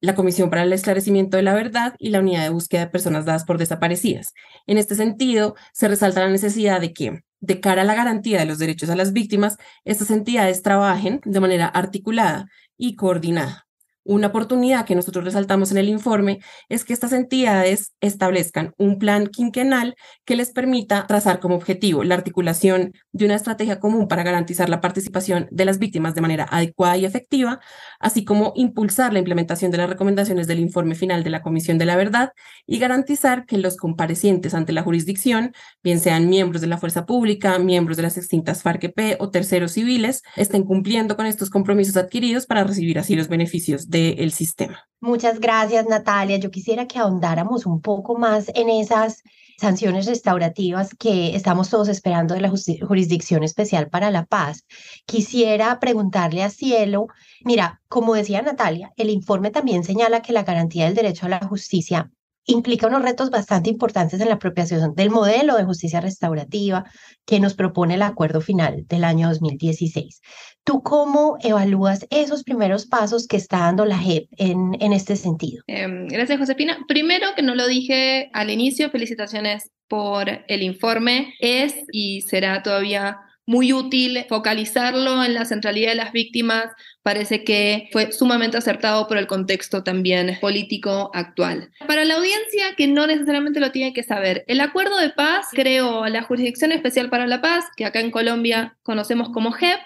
la 0.00 0.14
Comisión 0.14 0.50
para 0.50 0.62
el 0.62 0.72
Esclarecimiento 0.72 1.36
de 1.36 1.42
la 1.42 1.54
Verdad 1.54 1.94
y 1.98 2.10
la 2.10 2.20
Unidad 2.20 2.42
de 2.42 2.50
Búsqueda 2.50 2.82
de 2.82 2.90
Personas 2.90 3.24
Dadas 3.24 3.44
por 3.44 3.58
Desaparecidas. 3.58 4.34
En 4.66 4.78
este 4.78 4.94
sentido, 4.94 5.54
se 5.72 5.88
resalta 5.88 6.20
la 6.20 6.30
necesidad 6.30 6.80
de 6.80 6.92
que, 6.92 7.22
de 7.40 7.60
cara 7.60 7.82
a 7.82 7.84
la 7.84 7.94
garantía 7.94 8.38
de 8.38 8.46
los 8.46 8.58
derechos 8.58 8.90
a 8.90 8.96
las 8.96 9.12
víctimas, 9.12 9.56
estas 9.84 10.10
entidades 10.10 10.62
trabajen 10.62 11.20
de 11.24 11.40
manera 11.40 11.66
articulada 11.66 12.46
y 12.76 12.96
coordinada. 12.96 13.67
Una 14.08 14.28
oportunidad 14.28 14.86
que 14.86 14.94
nosotros 14.94 15.22
resaltamos 15.22 15.70
en 15.70 15.76
el 15.76 15.90
informe 15.90 16.40
es 16.70 16.86
que 16.86 16.94
estas 16.94 17.12
entidades 17.12 17.92
establezcan 18.00 18.72
un 18.78 18.98
plan 18.98 19.26
quinquenal 19.26 19.96
que 20.24 20.34
les 20.34 20.50
permita 20.50 21.06
trazar 21.06 21.40
como 21.40 21.56
objetivo 21.56 22.04
la 22.04 22.14
articulación 22.14 22.94
de 23.12 23.26
una 23.26 23.34
estrategia 23.34 23.80
común 23.80 24.08
para 24.08 24.22
garantizar 24.22 24.70
la 24.70 24.80
participación 24.80 25.46
de 25.50 25.66
las 25.66 25.78
víctimas 25.78 26.14
de 26.14 26.22
manera 26.22 26.46
adecuada 26.50 26.96
y 26.96 27.04
efectiva, 27.04 27.60
así 28.00 28.24
como 28.24 28.54
impulsar 28.56 29.12
la 29.12 29.18
implementación 29.18 29.70
de 29.70 29.76
las 29.76 29.90
recomendaciones 29.90 30.46
del 30.46 30.60
informe 30.60 30.94
final 30.94 31.22
de 31.22 31.28
la 31.28 31.42
Comisión 31.42 31.76
de 31.76 31.84
la 31.84 31.96
Verdad 31.96 32.32
y 32.64 32.78
garantizar 32.78 33.44
que 33.44 33.58
los 33.58 33.76
comparecientes 33.76 34.54
ante 34.54 34.72
la 34.72 34.84
jurisdicción, 34.84 35.52
bien 35.82 36.00
sean 36.00 36.30
miembros 36.30 36.62
de 36.62 36.68
la 36.68 36.78
fuerza 36.78 37.04
pública, 37.04 37.58
miembros 37.58 37.98
de 37.98 38.04
las 38.04 38.16
extintas 38.16 38.62
FARC-EP 38.62 39.16
o 39.18 39.28
terceros 39.28 39.72
civiles, 39.72 40.22
estén 40.34 40.64
cumpliendo 40.64 41.14
con 41.14 41.26
estos 41.26 41.50
compromisos 41.50 41.98
adquiridos 41.98 42.46
para 42.46 42.64
recibir 42.64 42.98
así 42.98 43.14
los 43.14 43.28
beneficios 43.28 43.90
de 43.90 43.97
sistema. 44.32 44.88
Muchas 45.00 45.38
gracias, 45.38 45.86
Natalia. 45.86 46.38
Yo 46.38 46.50
quisiera 46.50 46.88
que 46.88 46.98
ahondáramos 46.98 47.66
un 47.66 47.80
poco 47.80 48.18
más 48.18 48.50
en 48.54 48.68
esas 48.68 49.22
sanciones 49.58 50.06
restaurativas 50.06 50.94
que 50.94 51.34
estamos 51.34 51.68
todos 51.70 51.88
esperando 51.88 52.34
de 52.34 52.40
la 52.40 52.50
Jurisdicción 52.50 53.42
Especial 53.42 53.88
para 53.88 54.10
la 54.10 54.24
Paz. 54.24 54.64
Quisiera 55.06 55.78
preguntarle 55.80 56.42
a 56.42 56.50
Cielo, 56.50 57.08
mira, 57.44 57.80
como 57.88 58.14
decía 58.14 58.42
Natalia, 58.42 58.92
el 58.96 59.10
informe 59.10 59.50
también 59.50 59.84
señala 59.84 60.22
que 60.22 60.32
la 60.32 60.44
garantía 60.44 60.86
del 60.86 60.94
derecho 60.94 61.26
a 61.26 61.30
la 61.30 61.46
justicia 61.46 62.10
implica 62.48 62.86
unos 62.86 63.02
retos 63.02 63.30
bastante 63.30 63.70
importantes 63.70 64.20
en 64.20 64.28
la 64.28 64.34
apropiación 64.34 64.94
del 64.94 65.10
modelo 65.10 65.56
de 65.56 65.64
justicia 65.64 66.00
restaurativa 66.00 66.84
que 67.26 67.40
nos 67.40 67.54
propone 67.54 67.94
el 67.94 68.02
acuerdo 68.02 68.40
final 68.40 68.86
del 68.88 69.04
año 69.04 69.28
2016. 69.28 70.20
¿Tú 70.64 70.82
cómo 70.82 71.36
evalúas 71.42 72.06
esos 72.10 72.42
primeros 72.42 72.86
pasos 72.86 73.26
que 73.26 73.36
está 73.36 73.58
dando 73.58 73.84
la 73.84 73.98
JEP 73.98 74.28
en, 74.38 74.76
en 74.80 74.92
este 74.92 75.16
sentido? 75.16 75.62
Em, 75.66 76.08
gracias, 76.08 76.38
Josefina. 76.38 76.78
Primero, 76.88 77.28
que 77.36 77.42
no 77.42 77.54
lo 77.54 77.66
dije 77.66 78.30
al 78.32 78.50
inicio, 78.50 78.90
felicitaciones 78.90 79.70
por 79.86 80.28
el 80.48 80.62
informe. 80.62 81.34
Es 81.40 81.74
y 81.92 82.22
será 82.22 82.62
todavía 82.62 83.18
muy 83.48 83.72
útil 83.72 84.26
focalizarlo 84.28 85.24
en 85.24 85.32
la 85.32 85.46
centralidad 85.46 85.92
de 85.92 85.94
las 85.94 86.12
víctimas. 86.12 86.66
Parece 87.02 87.44
que 87.44 87.88
fue 87.92 88.12
sumamente 88.12 88.58
acertado 88.58 89.08
por 89.08 89.16
el 89.16 89.26
contexto 89.26 89.82
también 89.82 90.36
político 90.38 91.10
actual. 91.14 91.70
Para 91.86 92.04
la 92.04 92.16
audiencia 92.16 92.74
que 92.76 92.86
no 92.86 93.06
necesariamente 93.06 93.58
lo 93.58 93.72
tiene 93.72 93.94
que 93.94 94.02
saber, 94.02 94.44
el 94.48 94.60
acuerdo 94.60 94.98
de 94.98 95.08
paz 95.08 95.46
creó 95.52 96.06
la 96.08 96.22
Jurisdicción 96.22 96.72
Especial 96.72 97.08
para 97.08 97.26
la 97.26 97.40
Paz, 97.40 97.64
que 97.74 97.86
acá 97.86 98.00
en 98.00 98.10
Colombia 98.10 98.76
conocemos 98.82 99.30
como 99.30 99.52
JEP, 99.52 99.80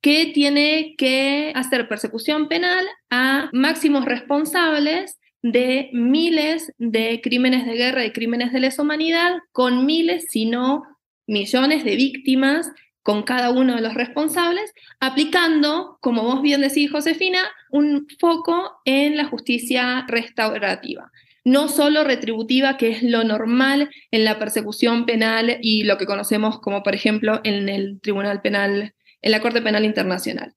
que 0.00 0.26
tiene 0.26 0.94
que 0.96 1.50
hacer 1.56 1.88
persecución 1.88 2.46
penal 2.46 2.86
a 3.10 3.50
máximos 3.52 4.04
responsables 4.04 5.18
de 5.42 5.90
miles 5.92 6.72
de 6.78 7.20
crímenes 7.20 7.66
de 7.66 7.74
guerra 7.74 8.04
y 8.04 8.12
crímenes 8.12 8.52
de 8.52 8.60
lesa 8.60 8.82
humanidad, 8.82 9.38
con 9.50 9.86
miles, 9.86 10.26
si 10.30 10.46
no 10.46 10.84
millones 11.26 11.84
de 11.84 11.96
víctimas 11.96 12.70
con 13.08 13.22
cada 13.22 13.48
uno 13.48 13.74
de 13.74 13.80
los 13.80 13.94
responsables, 13.94 14.70
aplicando, 15.00 15.96
como 16.02 16.24
vos 16.24 16.42
bien 16.42 16.60
decís, 16.60 16.90
Josefina, 16.90 17.38
un 17.70 18.06
foco 18.20 18.82
en 18.84 19.16
la 19.16 19.24
justicia 19.24 20.04
restaurativa. 20.06 21.10
No 21.42 21.68
solo 21.68 22.04
retributiva, 22.04 22.76
que 22.76 22.90
es 22.90 23.02
lo 23.02 23.24
normal 23.24 23.88
en 24.10 24.24
la 24.26 24.38
persecución 24.38 25.06
penal 25.06 25.56
y 25.62 25.84
lo 25.84 25.96
que 25.96 26.04
conocemos 26.04 26.60
como, 26.60 26.82
por 26.82 26.94
ejemplo, 26.94 27.40
en 27.44 27.70
el 27.70 27.98
Tribunal 28.02 28.42
Penal, 28.42 28.92
en 29.22 29.30
la 29.32 29.40
Corte 29.40 29.62
Penal 29.62 29.86
Internacional. 29.86 30.52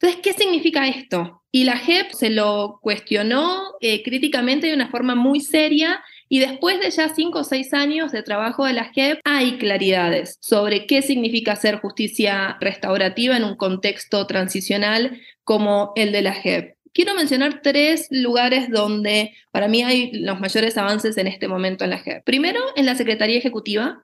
Entonces, 0.00 0.22
¿qué 0.22 0.32
significa 0.32 0.88
esto? 0.88 1.42
Y 1.50 1.64
la 1.64 1.76
JEP 1.76 2.12
se 2.12 2.30
lo 2.30 2.78
cuestionó 2.80 3.64
eh, 3.82 4.02
críticamente 4.02 4.66
de 4.66 4.74
una 4.74 4.88
forma 4.88 5.14
muy 5.14 5.40
seria 5.40 6.02
y 6.32 6.38
después 6.38 6.80
de 6.80 6.90
ya 6.90 7.10
cinco 7.14 7.40
o 7.40 7.44
seis 7.44 7.74
años 7.74 8.10
de 8.10 8.22
trabajo 8.22 8.64
de 8.64 8.72
la 8.72 8.90
JEP, 8.90 9.20
hay 9.22 9.58
claridades 9.58 10.38
sobre 10.40 10.86
qué 10.86 11.02
significa 11.02 11.52
hacer 11.52 11.76
justicia 11.76 12.56
restaurativa 12.58 13.36
en 13.36 13.44
un 13.44 13.54
contexto 13.54 14.26
transicional 14.26 15.20
como 15.44 15.92
el 15.94 16.10
de 16.10 16.22
la 16.22 16.32
JEP. 16.32 16.78
Quiero 16.94 17.14
mencionar 17.14 17.60
tres 17.62 18.06
lugares 18.08 18.70
donde 18.70 19.34
para 19.50 19.68
mí 19.68 19.82
hay 19.82 20.10
los 20.12 20.40
mayores 20.40 20.78
avances 20.78 21.18
en 21.18 21.26
este 21.26 21.48
momento 21.48 21.84
en 21.84 21.90
la 21.90 21.98
JEP. 21.98 22.24
Primero, 22.24 22.60
en 22.76 22.86
la 22.86 22.94
Secretaría 22.94 23.36
Ejecutiva, 23.36 24.02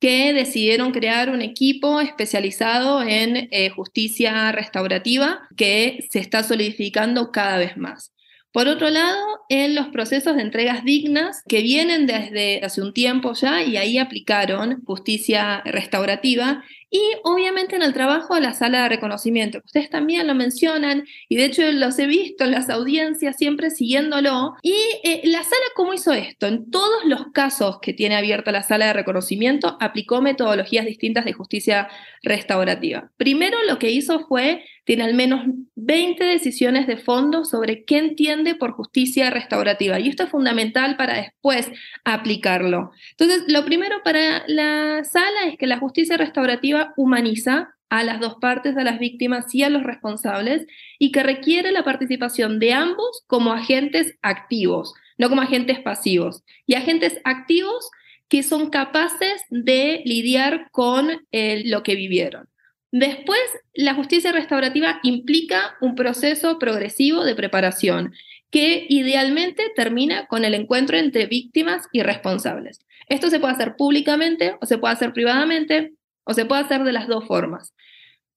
que 0.00 0.32
decidieron 0.32 0.90
crear 0.90 1.30
un 1.30 1.42
equipo 1.42 2.00
especializado 2.00 3.04
en 3.04 3.46
eh, 3.52 3.70
justicia 3.70 4.50
restaurativa 4.50 5.46
que 5.56 6.04
se 6.10 6.18
está 6.18 6.42
solidificando 6.42 7.30
cada 7.30 7.56
vez 7.56 7.76
más. 7.76 8.12
Por 8.58 8.66
otro 8.66 8.90
lado, 8.90 9.24
en 9.48 9.76
los 9.76 9.86
procesos 9.86 10.34
de 10.34 10.42
entregas 10.42 10.82
dignas 10.82 11.44
que 11.46 11.62
vienen 11.62 12.08
desde 12.08 12.60
hace 12.64 12.82
un 12.82 12.92
tiempo 12.92 13.34
ya 13.34 13.62
y 13.62 13.76
ahí 13.76 13.98
aplicaron 13.98 14.82
justicia 14.84 15.62
restaurativa 15.64 16.64
y 16.90 17.00
obviamente 17.24 17.76
en 17.76 17.82
el 17.82 17.92
trabajo 17.92 18.34
de 18.34 18.40
la 18.40 18.54
sala 18.54 18.82
de 18.82 18.88
reconocimiento, 18.88 19.60
ustedes 19.64 19.90
también 19.90 20.26
lo 20.26 20.34
mencionan 20.34 21.04
y 21.28 21.36
de 21.36 21.44
hecho 21.44 21.62
los 21.72 21.98
he 21.98 22.06
visto 22.06 22.44
en 22.44 22.52
las 22.52 22.70
audiencias 22.70 23.36
siempre 23.36 23.70
siguiéndolo. 23.70 24.54
Y 24.62 24.74
eh, 25.04 25.20
la 25.24 25.42
sala, 25.42 25.64
¿cómo 25.74 25.92
hizo 25.92 26.12
esto? 26.12 26.46
En 26.46 26.70
todos 26.70 27.04
los 27.04 27.26
casos 27.32 27.78
que 27.80 27.92
tiene 27.92 28.16
abierta 28.16 28.52
la 28.52 28.62
sala 28.62 28.86
de 28.86 28.92
reconocimiento, 28.94 29.76
aplicó 29.80 30.22
metodologías 30.22 30.86
distintas 30.86 31.24
de 31.24 31.32
justicia 31.34 31.88
restaurativa. 32.22 33.10
Primero 33.16 33.58
lo 33.66 33.78
que 33.78 33.90
hizo 33.90 34.26
fue, 34.26 34.64
tiene 34.84 35.04
al 35.04 35.14
menos 35.14 35.42
20 35.74 36.24
decisiones 36.24 36.86
de 36.86 36.96
fondo 36.96 37.44
sobre 37.44 37.84
qué 37.84 37.98
entiende 37.98 38.54
por 38.54 38.72
justicia 38.72 39.28
restaurativa. 39.28 40.00
Y 40.00 40.08
esto 40.08 40.22
es 40.22 40.30
fundamental 40.30 40.96
para 40.96 41.14
después 41.14 41.70
aplicarlo. 42.04 42.92
Entonces, 43.10 43.44
lo 43.48 43.64
primero 43.66 43.96
para 44.02 44.44
la 44.46 45.04
sala 45.04 45.46
es 45.46 45.58
que 45.58 45.66
la 45.66 45.78
justicia 45.78 46.16
restaurativa 46.16 46.77
humaniza 46.96 47.74
a 47.88 48.04
las 48.04 48.20
dos 48.20 48.36
partes, 48.40 48.76
a 48.76 48.84
las 48.84 48.98
víctimas 48.98 49.54
y 49.54 49.62
a 49.62 49.70
los 49.70 49.82
responsables, 49.82 50.66
y 50.98 51.10
que 51.12 51.22
requiere 51.22 51.72
la 51.72 51.84
participación 51.84 52.58
de 52.58 52.72
ambos 52.72 53.24
como 53.26 53.52
agentes 53.52 54.16
activos, 54.22 54.94
no 55.16 55.28
como 55.28 55.42
agentes 55.42 55.80
pasivos, 55.80 56.42
y 56.66 56.74
agentes 56.74 57.20
activos 57.24 57.90
que 58.28 58.42
son 58.42 58.68
capaces 58.68 59.42
de 59.48 60.02
lidiar 60.04 60.68
con 60.70 61.26
eh, 61.32 61.62
lo 61.66 61.82
que 61.82 61.94
vivieron. 61.94 62.48
Después, 62.90 63.40
la 63.74 63.94
justicia 63.94 64.32
restaurativa 64.32 65.00
implica 65.02 65.76
un 65.80 65.94
proceso 65.94 66.58
progresivo 66.58 67.24
de 67.24 67.34
preparación 67.34 68.14
que 68.50 68.86
idealmente 68.88 69.64
termina 69.76 70.26
con 70.26 70.44
el 70.44 70.54
encuentro 70.54 70.96
entre 70.96 71.26
víctimas 71.26 71.86
y 71.92 72.02
responsables. 72.02 72.80
Esto 73.08 73.28
se 73.28 73.40
puede 73.40 73.54
hacer 73.54 73.76
públicamente 73.76 74.56
o 74.60 74.66
se 74.66 74.78
puede 74.78 74.94
hacer 74.94 75.12
privadamente, 75.12 75.92
o 76.28 76.34
se 76.34 76.44
puede 76.44 76.60
hacer 76.60 76.84
de 76.84 76.92
las 76.92 77.08
dos 77.08 77.26
formas. 77.26 77.72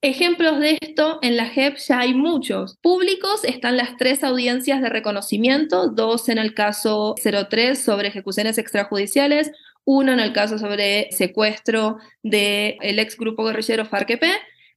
Ejemplos 0.01 0.59
de 0.59 0.77
esto 0.81 1.19
en 1.21 1.35
la 1.35 1.47
JEP 1.47 1.77
ya 1.77 1.99
hay 1.99 2.13
muchos. 2.13 2.77
Públicos 2.81 3.43
están 3.43 3.75
las 3.77 3.97
tres 3.97 4.23
audiencias 4.23 4.81
de 4.81 4.89
reconocimiento, 4.89 5.89
dos 5.89 6.29
en 6.29 6.37
el 6.37 6.53
caso 6.53 7.15
03 7.21 7.83
sobre 7.83 8.07
ejecuciones 8.07 8.57
extrajudiciales, 8.57 9.51
uno 9.83 10.13
en 10.13 10.21
el 10.21 10.31
caso 10.31 10.57
sobre 10.57 11.11
secuestro 11.11 11.97
del 12.23 12.77
el 12.81 12.97
ex 12.97 13.17
grupo 13.17 13.43
guerrillero 13.43 13.85
FARC-EP, 13.85 14.23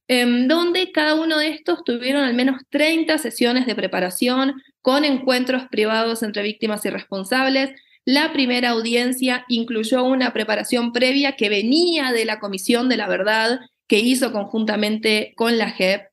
en 0.09 0.47
donde 0.49 0.91
cada 0.91 1.15
uno 1.15 1.39
de 1.39 1.47
estos 1.47 1.83
tuvieron 1.85 2.23
al 2.23 2.35
menos 2.35 2.61
30 2.69 3.17
sesiones 3.17 3.65
de 3.65 3.75
preparación 3.75 4.61
con 4.81 5.05
encuentros 5.05 5.63
privados 5.71 6.21
entre 6.21 6.43
víctimas 6.43 6.85
y 6.85 6.89
responsables, 6.89 7.71
la 8.05 8.31
primera 8.31 8.69
audiencia 8.69 9.45
incluyó 9.47 10.03
una 10.03 10.31
preparación 10.31 10.93
previa 10.93 11.35
que 11.35 11.49
venía 11.49 12.11
de 12.11 12.25
la 12.25 12.39
Comisión 12.39 12.87
de 12.87 12.97
la 12.97 13.07
Verdad 13.07 13.59
que 13.87 13.99
hizo 13.99 14.31
conjuntamente 14.31 15.33
con 15.35 15.57
la 15.57 15.71
JEP, 15.71 16.03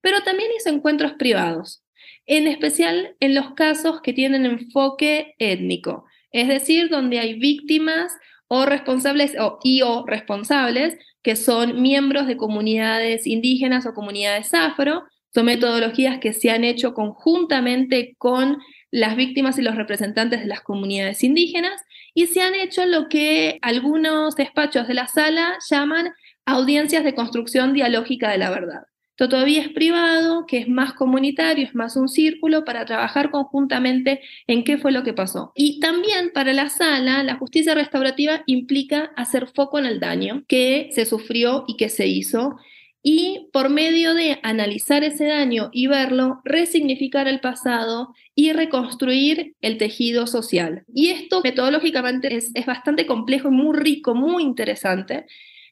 pero 0.00 0.22
también 0.22 0.50
hizo 0.56 0.70
encuentros 0.70 1.12
privados, 1.12 1.84
en 2.26 2.48
especial 2.48 3.16
en 3.20 3.34
los 3.34 3.52
casos 3.52 4.00
que 4.00 4.14
tienen 4.14 4.46
enfoque 4.46 5.34
étnico, 5.38 6.06
es 6.30 6.48
decir, 6.48 6.88
donde 6.88 7.18
hay 7.18 7.38
víctimas 7.38 8.12
o 8.48 8.64
responsables 8.64 9.34
o, 9.38 9.58
y 9.62 9.82
o 9.82 10.04
responsables 10.06 10.98
que 11.22 11.36
son 11.36 11.80
miembros 11.82 12.26
de 12.26 12.36
comunidades 12.36 13.26
indígenas 13.26 13.86
o 13.86 13.94
comunidades 13.94 14.52
afro, 14.54 15.04
son 15.34 15.46
metodologías 15.46 16.18
que 16.18 16.32
se 16.32 16.50
han 16.50 16.64
hecho 16.64 16.94
conjuntamente 16.94 18.14
con 18.18 18.58
las 18.92 19.16
víctimas 19.16 19.58
y 19.58 19.62
los 19.62 19.74
representantes 19.74 20.40
de 20.40 20.46
las 20.46 20.60
comunidades 20.60 21.24
indígenas 21.24 21.80
y 22.14 22.26
se 22.26 22.42
han 22.42 22.54
hecho 22.54 22.86
lo 22.86 23.08
que 23.08 23.58
algunos 23.62 24.36
despachos 24.36 24.86
de 24.86 24.94
la 24.94 25.08
sala 25.08 25.54
llaman 25.68 26.12
audiencias 26.44 27.02
de 27.02 27.14
construcción 27.14 27.72
dialógica 27.72 28.30
de 28.30 28.38
la 28.38 28.50
verdad. 28.50 28.82
Esto 29.12 29.28
todavía 29.28 29.62
es 29.62 29.68
privado, 29.68 30.46
que 30.46 30.58
es 30.58 30.68
más 30.68 30.94
comunitario, 30.94 31.66
es 31.66 31.74
más 31.74 31.96
un 31.96 32.08
círculo 32.08 32.64
para 32.64 32.84
trabajar 32.84 33.30
conjuntamente 33.30 34.20
en 34.46 34.64
qué 34.64 34.78
fue 34.78 34.90
lo 34.90 35.04
que 35.04 35.12
pasó. 35.12 35.52
Y 35.54 35.80
también 35.80 36.30
para 36.32 36.52
la 36.52 36.68
sala, 36.68 37.22
la 37.22 37.36
justicia 37.36 37.74
restaurativa 37.74 38.42
implica 38.46 39.12
hacer 39.16 39.48
foco 39.48 39.78
en 39.78 39.86
el 39.86 40.00
daño 40.00 40.44
que 40.48 40.88
se 40.92 41.04
sufrió 41.06 41.64
y 41.68 41.76
que 41.76 41.88
se 41.88 42.06
hizo 42.06 42.56
y 43.02 43.48
por 43.52 43.68
medio 43.68 44.14
de 44.14 44.38
analizar 44.42 45.02
ese 45.02 45.26
daño 45.26 45.70
y 45.72 45.88
verlo, 45.88 46.40
resignificar 46.44 47.26
el 47.26 47.40
pasado 47.40 48.14
y 48.34 48.52
reconstruir 48.52 49.56
el 49.60 49.76
tejido 49.76 50.26
social. 50.26 50.84
Y 50.94 51.08
esto 51.08 51.40
metodológicamente 51.42 52.34
es, 52.36 52.52
bastante 52.64 53.06
complejo 53.06 53.50
muy 53.50 53.76
rico, 53.76 54.14
muy 54.14 54.44
interesante, 54.44 55.26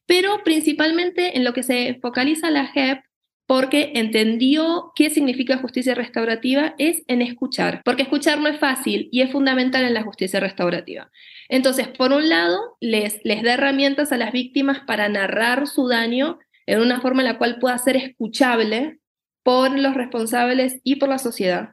pero 0.07 0.43
principalmente 0.43 1.37
en 1.37 1.45
lo 1.45 1.53
que 1.53 1.63
se 1.63 1.99
focaliza 2.03 2.51
la 2.51 2.67
JEP 2.67 2.99
porque 3.47 3.93
entendió 3.97 4.93
qué 4.95 5.11
significa 5.11 5.59
justicia 5.59 5.95
restaurativa 5.95 6.75
es 6.79 7.03
en 7.09 7.21
escuchar, 7.21 7.83
porque 7.85 8.03
escuchar 8.03 8.39
no 8.39 8.49
es 8.49 8.61
fácil 8.61 9.09
y 9.11 9.23
es 9.23 9.33
fundamental 9.33 9.85
en 9.85 9.95
la 9.95 10.05
justicia 10.05 10.39
restaurativa. 10.39 11.11
Entonces, 11.49 11.89
por 11.89 12.13
un 12.13 12.29
lado, 12.29 12.77
les, 12.81 13.19
les 13.25 13.43
da 13.43 13.55
herramientas 13.55 14.13
a 14.13 14.19
las 14.19 14.31
víctimas 14.31 14.81
para 14.87 15.09
narrar 15.09 15.67
su 15.67 15.89
daño 15.89 16.39
en 16.71 16.81
una 16.81 17.01
forma 17.01 17.23
en 17.23 17.29
la 17.29 17.39
cual 17.39 17.59
pueda 17.59 17.77
ser 17.79 17.97
escuchable 17.97 19.01
por 19.43 19.77
los 19.77 19.95
responsables 19.95 20.81
y 20.85 20.97
por 20.97 21.09
la 21.09 21.19
sociedad. 21.19 21.71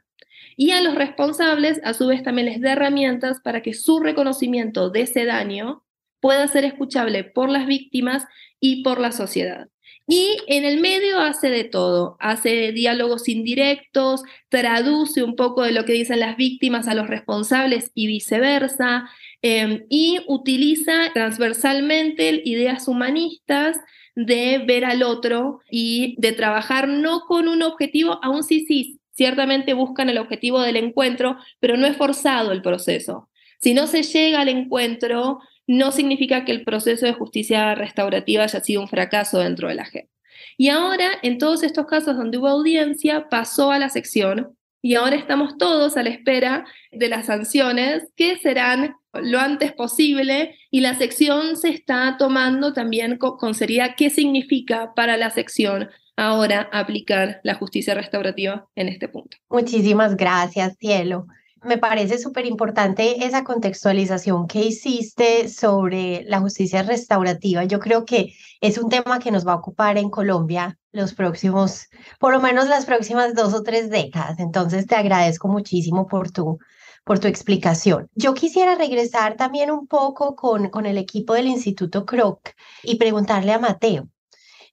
Y 0.55 0.71
a 0.71 0.81
los 0.81 0.95
responsables, 0.95 1.79
a 1.83 1.93
su 1.93 2.07
vez, 2.07 2.23
también 2.23 2.47
les 2.47 2.61
da 2.61 2.71
herramientas 2.71 3.39
para 3.43 3.61
que 3.61 3.75
su 3.75 3.99
reconocimiento 3.99 4.89
de 4.89 5.01
ese 5.01 5.25
daño 5.25 5.83
pueda 6.19 6.47
ser 6.47 6.65
escuchable 6.65 7.23
por 7.23 7.49
las 7.49 7.67
víctimas 7.67 8.25
y 8.59 8.81
por 8.81 8.99
la 8.99 9.11
sociedad. 9.11 9.67
Y 10.07 10.37
en 10.47 10.65
el 10.65 10.81
medio 10.81 11.19
hace 11.19 11.51
de 11.51 11.63
todo, 11.63 12.17
hace 12.19 12.71
diálogos 12.71 13.27
indirectos, 13.29 14.23
traduce 14.49 15.21
un 15.21 15.35
poco 15.35 15.61
de 15.61 15.73
lo 15.73 15.85
que 15.85 15.93
dicen 15.93 16.21
las 16.21 16.37
víctimas 16.37 16.87
a 16.87 16.95
los 16.95 17.07
responsables 17.07 17.91
y 17.93 18.07
viceversa, 18.07 19.07
em, 19.43 19.85
y 19.89 20.21
utiliza 20.27 21.11
transversalmente 21.13 22.41
ideas 22.45 22.87
humanistas 22.87 23.77
de 24.17 24.63
ver 24.65 24.83
al 24.83 25.03
otro 25.03 25.59
y 25.69 26.15
de 26.17 26.31
trabajar 26.31 26.87
no 26.87 27.21
con 27.27 27.47
un 27.47 27.61
objetivo, 27.61 28.19
aún 28.23 28.43
sí, 28.43 28.65
sí, 28.65 28.99
ciertamente 29.11 29.73
buscan 29.73 30.09
el 30.09 30.17
objetivo 30.17 30.59
del 30.61 30.75
encuentro, 30.75 31.37
pero 31.59 31.77
no 31.77 31.85
es 31.85 31.95
forzado 31.95 32.51
el 32.51 32.63
proceso. 32.63 33.29
Si 33.61 33.75
no 33.75 33.85
se 33.85 34.01
llega 34.01 34.41
al 34.41 34.49
encuentro, 34.49 35.39
no 35.67 35.91
significa 35.91 36.45
que 36.45 36.51
el 36.51 36.63
proceso 36.63 37.05
de 37.05 37.13
justicia 37.13 37.75
restaurativa 37.75 38.43
haya 38.43 38.59
sido 38.59 38.81
un 38.81 38.87
fracaso 38.87 39.37
dentro 39.37 39.67
de 39.67 39.75
la 39.75 39.85
JEP. 39.85 40.09
Y 40.57 40.69
ahora, 40.69 41.11
en 41.21 41.37
todos 41.37 41.61
estos 41.61 41.85
casos 41.85 42.17
donde 42.17 42.39
hubo 42.39 42.47
audiencia, 42.47 43.29
pasó 43.29 43.71
a 43.71 43.77
la 43.77 43.89
sección 43.89 44.57
y 44.81 44.95
ahora 44.95 45.15
estamos 45.15 45.59
todos 45.59 45.95
a 45.95 46.01
la 46.01 46.09
espera 46.09 46.65
de 46.91 47.07
las 47.07 47.27
sanciones 47.27 48.11
que 48.15 48.37
serán 48.37 48.95
lo 49.21 49.39
antes 49.39 49.71
posible 49.73 50.55
y 50.71 50.81
la 50.81 50.95
sección 50.95 51.57
se 51.57 51.69
está 51.69 52.15
tomando 52.17 52.73
también 52.73 53.17
con, 53.17 53.55
seriedad 53.55 53.95
qué 53.97 54.09
significa 54.09 54.93
para 54.95 55.17
la 55.17 55.29
sección 55.29 55.89
ahora 56.15 56.69
aplicar 56.71 57.39
la 57.43 57.55
justicia 57.55 57.93
restaurativa 57.93 58.67
en 58.75 58.87
este 58.87 59.07
punto. 59.07 59.37
Muchísimas 59.49 60.15
gracias, 60.15 60.75
Cielo. 60.79 61.27
Me 61.63 61.77
parece 61.77 62.17
súper 62.17 62.45
importante 62.45 63.25
esa 63.25 63.43
contextualización 63.43 64.47
que 64.47 64.59
hiciste 64.59 65.49
sobre 65.49 66.23
la 66.25 66.39
justicia 66.39 66.83
restaurativa. 66.83 67.63
Yo 67.65 67.79
creo 67.79 68.05
que 68.05 68.33
es 68.61 68.77
un 68.77 68.89
tema 68.89 69.19
que 69.19 69.31
nos 69.31 69.45
va 69.45 69.53
a 69.53 69.57
ocupar 69.57 69.97
en 69.97 70.09
Colombia 70.09 70.77
los 70.91 71.13
próximos, 71.13 71.87
por 72.19 72.33
lo 72.33 72.39
menos 72.39 72.67
las 72.67 72.85
próximas 72.85 73.33
dos 73.33 73.53
o 73.53 73.63
tres 73.63 73.89
décadas. 73.89 74.39
Entonces, 74.39 74.85
te 74.87 74.95
agradezco 74.95 75.47
muchísimo 75.47 76.07
por 76.07 76.31
tu, 76.31 76.59
por 77.07 77.19
tu 77.19 77.27
explicación. 77.27 78.09
Yo 78.13 78.33
quisiera 78.33 78.75
regresar 78.75 79.37
también 79.37 79.71
un 79.71 79.87
poco 79.87 80.35
con, 80.35 80.69
con 80.69 80.85
el 80.85 80.97
equipo 80.97 81.33
del 81.33 81.47
Instituto 81.47 82.05
Kroc 82.05 82.51
y 82.83 82.97
preguntarle 82.97 83.53
a 83.53 83.59
Mateo. 83.59 84.09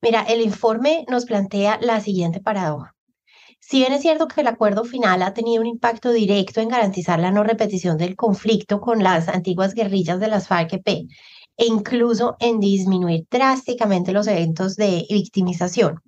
Mira, 0.02 0.22
el 0.22 0.42
informe 0.42 1.06
nos 1.08 1.24
plantea 1.24 1.78
la 1.80 2.00
siguiente 2.00 2.40
paradoja. 2.40 2.94
Si 3.60 3.78
bien 3.78 3.94
es 3.94 4.02
cierto 4.02 4.28
que 4.28 4.42
el 4.42 4.48
acuerdo 4.48 4.84
final 4.84 5.22
ha 5.22 5.32
tenido 5.32 5.62
un 5.62 5.66
impacto 5.66 6.12
directo 6.12 6.60
en 6.60 6.68
garantizar 6.68 7.18
la 7.18 7.30
no 7.30 7.44
repetición 7.44 7.96
del 7.96 8.16
conflicto 8.16 8.80
con 8.80 9.02
las 9.02 9.28
antiguas 9.28 9.72
guerrillas 9.72 10.20
de 10.20 10.28
las 10.28 10.48
FARC-EP 10.48 11.08
e 11.56 11.66
incluso 11.66 12.36
en 12.40 12.60
disminuir 12.60 13.26
drásticamente 13.30 14.12
los 14.12 14.26
eventos 14.26 14.76
de 14.76 15.06
victimización, 15.08 16.00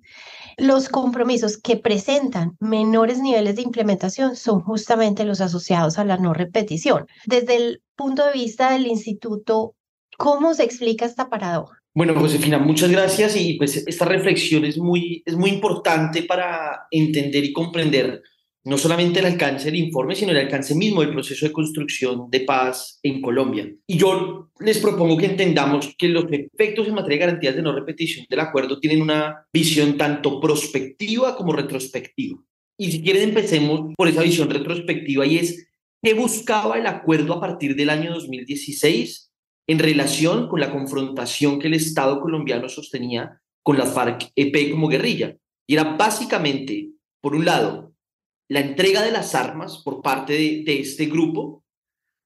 los 0.57 0.89
compromisos 0.89 1.57
que 1.57 1.77
presentan 1.77 2.57
menores 2.59 3.19
niveles 3.19 3.55
de 3.55 3.61
implementación 3.61 4.35
son 4.35 4.61
justamente 4.61 5.23
los 5.23 5.39
asociados 5.39 5.99
a 5.99 6.05
la 6.05 6.17
no 6.17 6.33
repetición. 6.33 7.05
Desde 7.25 7.55
el 7.55 7.81
punto 7.95 8.25
de 8.25 8.33
vista 8.33 8.71
del 8.71 8.87
instituto, 8.87 9.75
¿cómo 10.17 10.55
se 10.55 10.63
explica 10.63 11.05
esta 11.05 11.29
paradoja? 11.29 11.77
Bueno, 11.93 12.13
Josefina, 12.15 12.59
muchas 12.59 12.91
gracias 12.91 13.35
y 13.35 13.55
pues 13.55 13.77
esta 13.77 14.05
reflexión 14.05 14.65
es 14.65 14.77
muy, 14.77 15.23
es 15.25 15.35
muy 15.35 15.51
importante 15.51 16.23
para 16.23 16.87
entender 16.91 17.43
y 17.43 17.53
comprender 17.53 18.21
no 18.67 18.77
solamente 18.77 19.19
el 19.19 19.25
alcance 19.25 19.65
del 19.71 19.79
informe, 19.79 20.13
sino 20.13 20.31
el 20.31 20.39
alcance 20.39 20.75
mismo 20.75 21.01
del 21.01 21.13
proceso 21.13 21.45
de 21.45 21.53
construcción 21.53 22.29
de 22.29 22.41
paz 22.41 22.99
en 23.01 23.21
Colombia. 23.21 23.73
Y 23.87 23.97
yo 23.97 24.51
les 24.59 24.79
propongo 24.79 25.15
que 25.15 25.27
entendamos 25.27 25.95
que 25.97 26.09
los 26.09 26.25
efectos 26.29 26.85
en 26.85 26.95
materia 26.95 27.17
de 27.17 27.25
garantías 27.25 27.55
de 27.55 27.61
no 27.61 27.71
repetición 27.71 28.25
del 28.29 28.41
acuerdo 28.41 28.77
tienen 28.81 29.01
una 29.01 29.47
visión 29.53 29.95
tanto 29.95 30.41
prospectiva 30.41 31.37
como 31.37 31.53
retrospectiva. 31.53 32.39
Y 32.77 32.91
si 32.91 33.01
quieren, 33.01 33.29
empecemos 33.29 33.93
por 33.95 34.09
esa 34.09 34.21
visión 34.21 34.49
retrospectiva 34.49 35.25
y 35.25 35.37
es 35.37 35.69
qué 36.03 36.13
buscaba 36.13 36.77
el 36.77 36.87
acuerdo 36.87 37.35
a 37.35 37.39
partir 37.39 37.73
del 37.73 37.89
año 37.89 38.13
2016 38.13 39.31
en 39.67 39.79
relación 39.79 40.49
con 40.49 40.59
la 40.59 40.71
confrontación 40.71 41.57
que 41.59 41.67
el 41.67 41.73
Estado 41.73 42.19
colombiano 42.19 42.67
sostenía 42.67 43.39
con 43.63 43.77
la 43.77 43.85
FARC-EP 43.85 44.71
como 44.71 44.89
guerrilla. 44.89 45.37
Y 45.65 45.75
era 45.75 45.95
básicamente, 45.95 46.89
por 47.21 47.33
un 47.33 47.45
lado, 47.45 47.93
la 48.49 48.61
entrega 48.61 49.03
de 49.03 49.11
las 49.11 49.35
armas 49.35 49.81
por 49.83 50.01
parte 50.01 50.33
de, 50.33 50.79
este 50.79 51.05
grupo, 51.05 51.65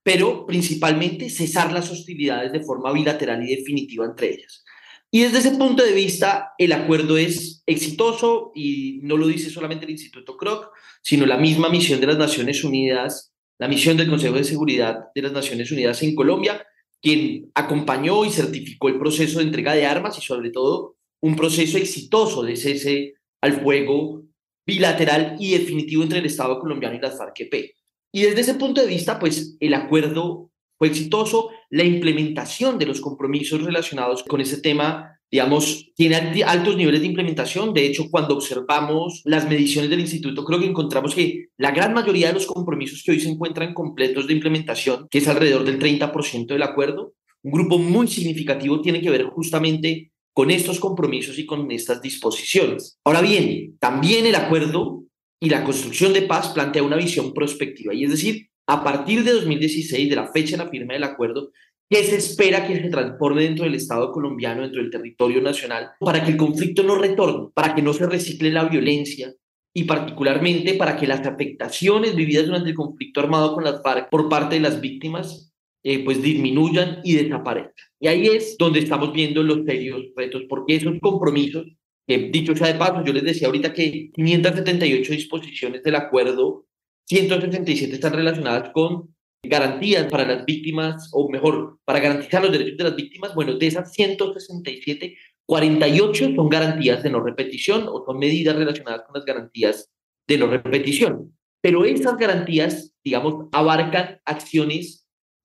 pero 0.03 0.45
principalmente 0.45 1.29
cesar 1.29 1.71
las 1.71 1.89
hostilidades 1.91 2.51
de 2.51 2.63
forma 2.63 2.91
bilateral 2.91 3.43
y 3.43 3.55
definitiva 3.55 4.05
entre 4.05 4.34
ellas. 4.34 4.63
Y 5.10 5.21
desde 5.21 5.39
ese 5.39 5.51
punto 5.51 5.84
de 5.84 5.93
vista, 5.93 6.53
el 6.57 6.71
acuerdo 6.71 7.17
es 7.17 7.63
exitoso 7.65 8.51
y 8.55 8.99
no 9.03 9.17
lo 9.17 9.27
dice 9.27 9.49
solamente 9.49 9.86
el 9.86 9.91
Instituto 9.91 10.38
Kroc, 10.38 10.71
sino 11.01 11.25
la 11.25 11.38
misma 11.38 11.69
misión 11.69 11.99
de 11.99 12.07
las 12.07 12.17
Naciones 12.17 12.63
Unidas, 12.63 13.34
la 13.60 13.67
misión 13.67 13.97
del 13.97 14.10
Consejo 14.10 14.36
de 14.36 14.43
Seguridad 14.43 15.07
de 15.13 15.21
las 15.21 15.34
Naciones 15.34 15.71
Unidas 15.71 16.01
en 16.01 16.15
Colombia, 16.15 16.65
quien 17.01 17.51
acompañó 17.55 18.23
y 18.23 18.29
certificó 18.29 18.88
el 18.88 18.99
proceso 18.99 19.39
de 19.39 19.45
entrega 19.45 19.73
de 19.73 19.86
armas 19.86 20.17
y 20.17 20.21
sobre 20.21 20.51
todo 20.51 20.95
un 21.19 21.36
proceso 21.36 21.77
exitoso 21.77 22.43
de 22.43 22.55
cese 22.55 23.15
al 23.41 23.62
fuego 23.62 24.23
bilateral 24.65 25.36
y 25.39 25.52
definitivo 25.52 26.04
entre 26.04 26.19
el 26.19 26.26
Estado 26.26 26.60
colombiano 26.60 26.95
y 26.95 27.00
las 27.00 27.17
FARC-EP. 27.17 27.74
Y 28.13 28.21
desde 28.21 28.41
ese 28.41 28.56
punto 28.56 28.82
de 28.82 28.88
vista, 28.88 29.19
pues 29.19 29.56
el 29.60 29.74
acuerdo 29.74 30.52
fue 30.78 30.88
exitoso, 30.88 31.50
la 31.69 31.84
implementación 31.84 32.78
de 32.78 32.88
los 32.88 33.02
compromisos 33.02 33.63
relacionados 33.63 34.24
con 34.24 34.41
ese 34.41 34.62
tema 34.62 35.21
digamos, 35.32 35.91
tiene 35.95 36.43
altos 36.43 36.76
niveles 36.76 37.00
de 37.00 37.08
implementación. 37.08 37.74
De 37.74 37.86
hecho, 37.86 38.10
cuando 38.12 38.36
observamos 38.36 39.21
las 39.24 39.47
mediciones 39.47 39.89
del 39.89 40.02
instituto, 40.02 40.43
creo 40.43 40.60
que 40.60 40.65
encontramos 40.65 41.15
que 41.15 41.47
la 41.58 41.71
gran 41.71 41.93
mayoría 41.93 42.28
de 42.28 42.34
los 42.34 42.45
compromisos 42.45 43.02
que 43.02 43.12
hoy 43.12 43.21
se 43.21 43.30
encuentran 43.30 43.74
completos 43.74 44.28
de 44.28 44.34
implementación, 44.34 45.08
que 45.10 45.19
es 45.19 45.28
alrededor 45.30 45.63
del 45.63 45.80
30% 45.80 46.47
del 46.47 46.63
acuerdo, 46.63 47.13
un 47.43 47.52
grupo 47.54 47.80
muy 47.80 48.08
significativo 48.08 48.82
tiene 48.82 49.02
que 49.02 49.10
ver 49.10 49.24
justamente 49.24 50.11
con 50.34 50.52
estos 50.52 50.80
compromisos 50.80 51.38
y 51.38 51.46
con 51.46 51.72
estas 51.72 52.02
disposiciones. 52.02 52.98
Ahora 53.06 53.22
bien, 53.22 53.78
también 53.80 54.26
el 54.26 54.36
acuerdo 54.36 55.04
y 55.41 55.50
la 55.50 55.63
construcción 55.63 56.13
de 56.13 56.24
paz 56.24 56.50
plantea 56.50 56.84
una 56.84 56.96
visión 56.96 57.34
prospectiva, 57.34 57.94
y 57.94 58.06
es 58.06 58.12
decir, 58.12 58.48
a 58.67 58.84
partir 58.84 59.24
de 59.24 59.34
2016, 59.34 60.10
de 60.10 60.15
la 60.15 60.32
fecha 60.32 60.52
de 60.58 60.63
la 60.63 60.70
firma 60.70 60.94
del 60.94 61.04
acuerdo, 61.04 61.52
¿Qué 61.91 62.06
se 62.06 62.15
espera 62.15 62.65
que 62.65 62.82
se 62.82 62.88
transforme 62.88 63.44
dentro 63.44 63.65
del 63.65 63.76
Estado 63.76 64.13
colombiano, 64.13 64.62
dentro 64.62 64.82
del 64.82 64.89
territorio 64.89 65.41
nacional, 65.41 65.91
para 66.00 66.24
que 66.24 66.32
el 66.32 66.38
conflicto 66.38 66.84
no 66.84 66.96
retorne, 66.96 67.50
para 67.54 67.76
que 67.76 67.82
no 67.82 67.91
se 67.91 68.08
recicle 68.08 68.50
la 68.50 68.63
violencia 68.63 69.34
y 69.74 69.84
particularmente 69.84 70.76
para 70.76 70.96
que 70.96 71.06
las 71.06 71.28
afectaciones 71.28 72.15
vividas 72.15 72.46
durante 72.46 72.70
el 72.70 72.78
conflicto 72.78 73.20
armado 73.20 73.58
por 74.10 74.30
parte 74.30 74.56
de 74.56 74.62
las 74.62 74.80
víctimas 74.80 75.51
eh, 75.84 76.04
pues 76.04 76.22
disminuyan 76.22 77.02
y 77.04 77.15
desaparezcan. 77.15 77.86
Y 78.00 78.08
ahí 78.08 78.28
es 78.28 78.58
donde 78.58 78.80
estamos 78.80 79.13
viendo 79.13 79.44
los 79.44 79.65
serios 79.65 80.02
retos, 80.15 80.44
porque 80.48 80.76
esos 80.76 81.00
compromisos, 81.00 81.65
dicho 82.08 82.56
sea 82.56 82.67
de 82.67 82.80
paso, 82.80 83.04
yo 83.06 83.13
les 83.13 83.24
decía 83.24 83.48
ahorita 83.48 83.74
que 83.74 84.12
578 84.13 85.13
disposiciones 85.13 85.84
del 85.84 85.96
acuerdo, 85.96 86.65
167 87.08 87.94
están 87.94 88.13
relacionadas 88.13 88.72
con 88.72 89.13
garantías 89.44 90.06
para 90.12 90.26
las 90.26 90.46
víctimas, 90.46 91.10
o 91.13 91.30
mejor, 91.30 91.80
para 91.84 92.00
garantizar 92.00 92.44
los 92.44 92.52
derechos 92.52 92.78
de 92.78 92.84
las 92.84 92.96
víctimas, 92.96 93.34
bueno, 93.34 93.58
de 93.58 93.67
esas 93.67 93.91
167, 93.94 95.17
48 95.46 96.36
son 96.36 96.50
garantías 96.50 97.04
de 97.04 97.10
no 97.10 97.22
repetición 97.22 97.88
o 97.88 98.06
son 98.06 98.20
medidas 98.20 98.56
relacionadas 98.56 99.02
con 99.06 99.15
las 99.15 99.26
garantías 99.26 99.89
de 100.28 100.38
no 100.38 100.48
repetición. 100.48 101.36
Pero 101.62 101.86
esas 101.86 102.17
garantías, 102.17 102.94
digamos, 103.04 103.48
abarcan 103.52 104.20
acciones 104.26 105.01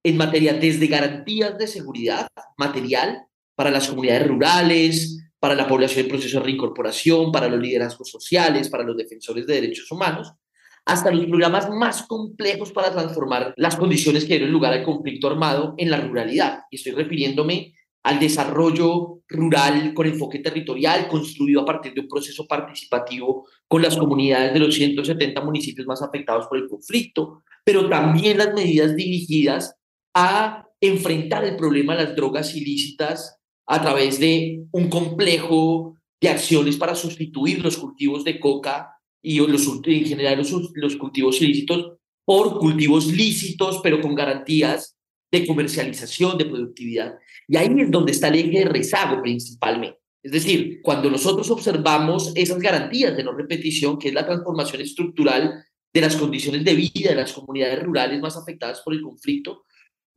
en 0.07 0.17
materia 0.17 0.55
desde 0.55 0.87
garantías 0.87 1.59
de 1.59 1.67
seguridad 1.67 2.29
material 2.57 3.27
para 3.57 3.73
las 3.73 3.89
comunidades 3.89 4.29
rurales, 4.29 5.19
para 5.41 5.57
la 5.57 5.67
población 5.67 6.05
en 6.05 6.11
proceso 6.13 6.39
de 6.39 6.45
reincorporación, 6.45 7.33
para 7.33 7.49
los 7.49 7.61
liderazgos 7.61 8.09
sociales, 8.09 8.69
para 8.69 8.85
los 8.85 8.97
defensores 8.97 9.49
de 9.49 9.55
derechos 9.55 9.91
humanos, 9.91 10.33
hasta 10.85 11.11
los 11.11 11.27
programas 11.27 11.69
más 11.71 12.05
complejos 12.05 12.71
para 12.71 12.93
transformar 12.93 13.53
las 13.57 13.75
condiciones 13.75 14.25
que 14.25 14.35
dieron 14.35 14.53
lugar 14.53 14.75
al 14.75 14.85
conflicto 14.85 15.27
armado 15.27 15.75
en 15.77 15.91
la 15.91 16.01
ruralidad. 16.01 16.61
Y 16.71 16.77
estoy 16.77 16.93
refiriéndome 16.93 17.75
al 18.05 18.21
desarrollo 18.21 19.23
rural 19.29 19.93
con 19.93 20.07
enfoque 20.07 20.39
territorial, 20.39 21.09
construido 21.09 21.63
a 21.63 21.65
partir 21.65 21.95
de 21.95 22.03
un 22.03 22.09
proceso 22.09 22.47
participativo 22.47 23.49
con 23.67 23.83
las 23.83 23.97
comunidades 23.97 24.55
de 24.55 24.61
los 24.61 24.73
170 24.73 25.41
municipios 25.41 25.85
más 25.85 26.01
afectados 26.01 26.47
por 26.47 26.59
el 26.59 26.69
conflicto, 26.69 27.43
pero 27.65 27.89
también 27.89 28.39
las 28.39 28.55
medidas 28.55 28.95
dirigidas 28.95 29.75
a 30.19 30.67
enfrentar 30.81 31.45
el 31.45 31.57
problema 31.57 31.95
de 31.95 32.05
las 32.05 32.17
drogas 32.17 32.57
ilícitas 32.57 33.39
a 33.67 33.83
través 33.83 34.19
de 34.19 34.65
un 34.73 34.89
complejo 34.89 35.99
de 36.19 36.31
acciones 36.31 36.79
para 36.79 36.95
sustituir 36.95 37.63
los 37.63 37.77
cultivos 37.77 38.25
de 38.25 38.41
coca 38.41 38.97
y 39.23 39.39
los, 39.39 39.67
en 39.85 40.07
general 40.07 40.39
los, 40.39 40.51
los 40.73 40.97
cultivos 40.97 41.43
ilícitos 41.43 41.99
por 42.25 42.59
cultivos 42.59 43.09
lícitos, 43.09 43.81
pero 43.83 44.01
con 44.01 44.15
garantías 44.15 44.97
de 45.31 45.47
comercialización, 45.47 46.39
de 46.39 46.47
productividad. 46.47 47.19
Y 47.47 47.59
ahí 47.59 47.69
es 47.79 47.91
donde 47.91 48.13
está 48.13 48.29
el 48.29 48.37
eje 48.37 48.61
de 48.61 48.65
rezago 48.65 49.21
principalmente. 49.21 49.99
Es 50.23 50.33
decir, 50.33 50.81
cuando 50.83 51.11
nosotros 51.11 51.51
observamos 51.51 52.33
esas 52.35 52.59
garantías 52.59 53.15
de 53.15 53.23
no 53.23 53.33
repetición, 53.33 53.99
que 53.99 54.09
es 54.09 54.15
la 54.15 54.25
transformación 54.25 54.81
estructural 54.81 55.63
de 55.93 56.01
las 56.01 56.17
condiciones 56.17 56.65
de 56.65 56.75
vida 56.75 57.11
de 57.11 57.17
las 57.17 57.35
comunidades 57.35 57.83
rurales 57.83 58.19
más 58.21 58.37
afectadas 58.37 58.81
por 58.81 58.95
el 58.95 59.03
conflicto, 59.03 59.66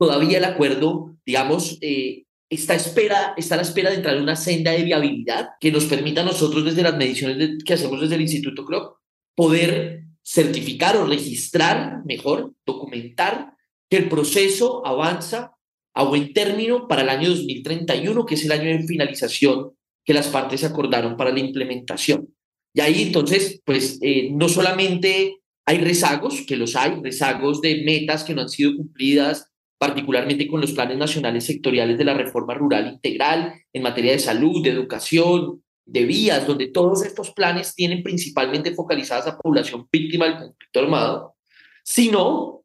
todavía 0.00 0.38
el 0.38 0.44
acuerdo, 0.44 1.14
digamos, 1.26 1.76
eh, 1.82 2.24
está, 2.48 2.74
espera, 2.74 3.34
está 3.36 3.54
a 3.54 3.58
la 3.58 3.62
espera 3.62 3.90
de 3.90 3.96
entrar 3.96 4.16
en 4.16 4.22
una 4.22 4.34
senda 4.34 4.72
de 4.72 4.82
viabilidad 4.82 5.50
que 5.60 5.70
nos 5.70 5.84
permita 5.84 6.22
a 6.22 6.24
nosotros 6.24 6.64
desde 6.64 6.82
las 6.82 6.96
mediciones 6.96 7.62
que 7.62 7.74
hacemos 7.74 8.00
desde 8.00 8.14
el 8.14 8.22
Instituto 8.22 8.64
CROC 8.64 8.98
poder 9.36 10.04
certificar 10.24 10.96
o 10.96 11.06
registrar, 11.06 12.02
mejor, 12.06 12.54
documentar 12.64 13.52
que 13.90 13.98
el 13.98 14.08
proceso 14.08 14.86
avanza 14.86 15.52
a 15.94 16.04
buen 16.04 16.32
término 16.32 16.88
para 16.88 17.02
el 17.02 17.10
año 17.10 17.28
2031, 17.28 18.24
que 18.24 18.36
es 18.36 18.44
el 18.46 18.52
año 18.52 18.70
de 18.70 18.86
finalización 18.86 19.72
que 20.02 20.14
las 20.14 20.28
partes 20.28 20.64
acordaron 20.64 21.18
para 21.18 21.30
la 21.30 21.40
implementación. 21.40 22.34
Y 22.72 22.80
ahí 22.80 23.02
entonces, 23.02 23.60
pues 23.66 23.98
eh, 24.00 24.30
no 24.32 24.48
solamente 24.48 25.40
hay 25.66 25.78
rezagos, 25.78 26.40
que 26.46 26.56
los 26.56 26.74
hay, 26.74 27.00
rezagos 27.02 27.60
de 27.60 27.82
metas 27.84 28.24
que 28.24 28.34
no 28.34 28.40
han 28.40 28.48
sido 28.48 28.76
cumplidas, 28.76 29.49
particularmente 29.80 30.46
con 30.46 30.60
los 30.60 30.72
planes 30.72 30.98
nacionales 30.98 31.46
sectoriales 31.46 31.96
de 31.96 32.04
la 32.04 32.12
reforma 32.12 32.52
rural 32.52 32.86
integral 32.86 33.54
en 33.72 33.82
materia 33.82 34.12
de 34.12 34.18
salud, 34.18 34.62
de 34.62 34.68
educación, 34.68 35.64
de 35.86 36.04
vías, 36.04 36.46
donde 36.46 36.66
todos 36.66 37.02
estos 37.02 37.30
planes 37.30 37.74
tienen 37.74 38.02
principalmente 38.02 38.74
focalizadas 38.74 39.26
a 39.26 39.38
población 39.38 39.88
víctima 39.90 40.26
del 40.26 40.34
conflicto 40.34 40.80
armado, 40.80 41.34
sino 41.82 42.62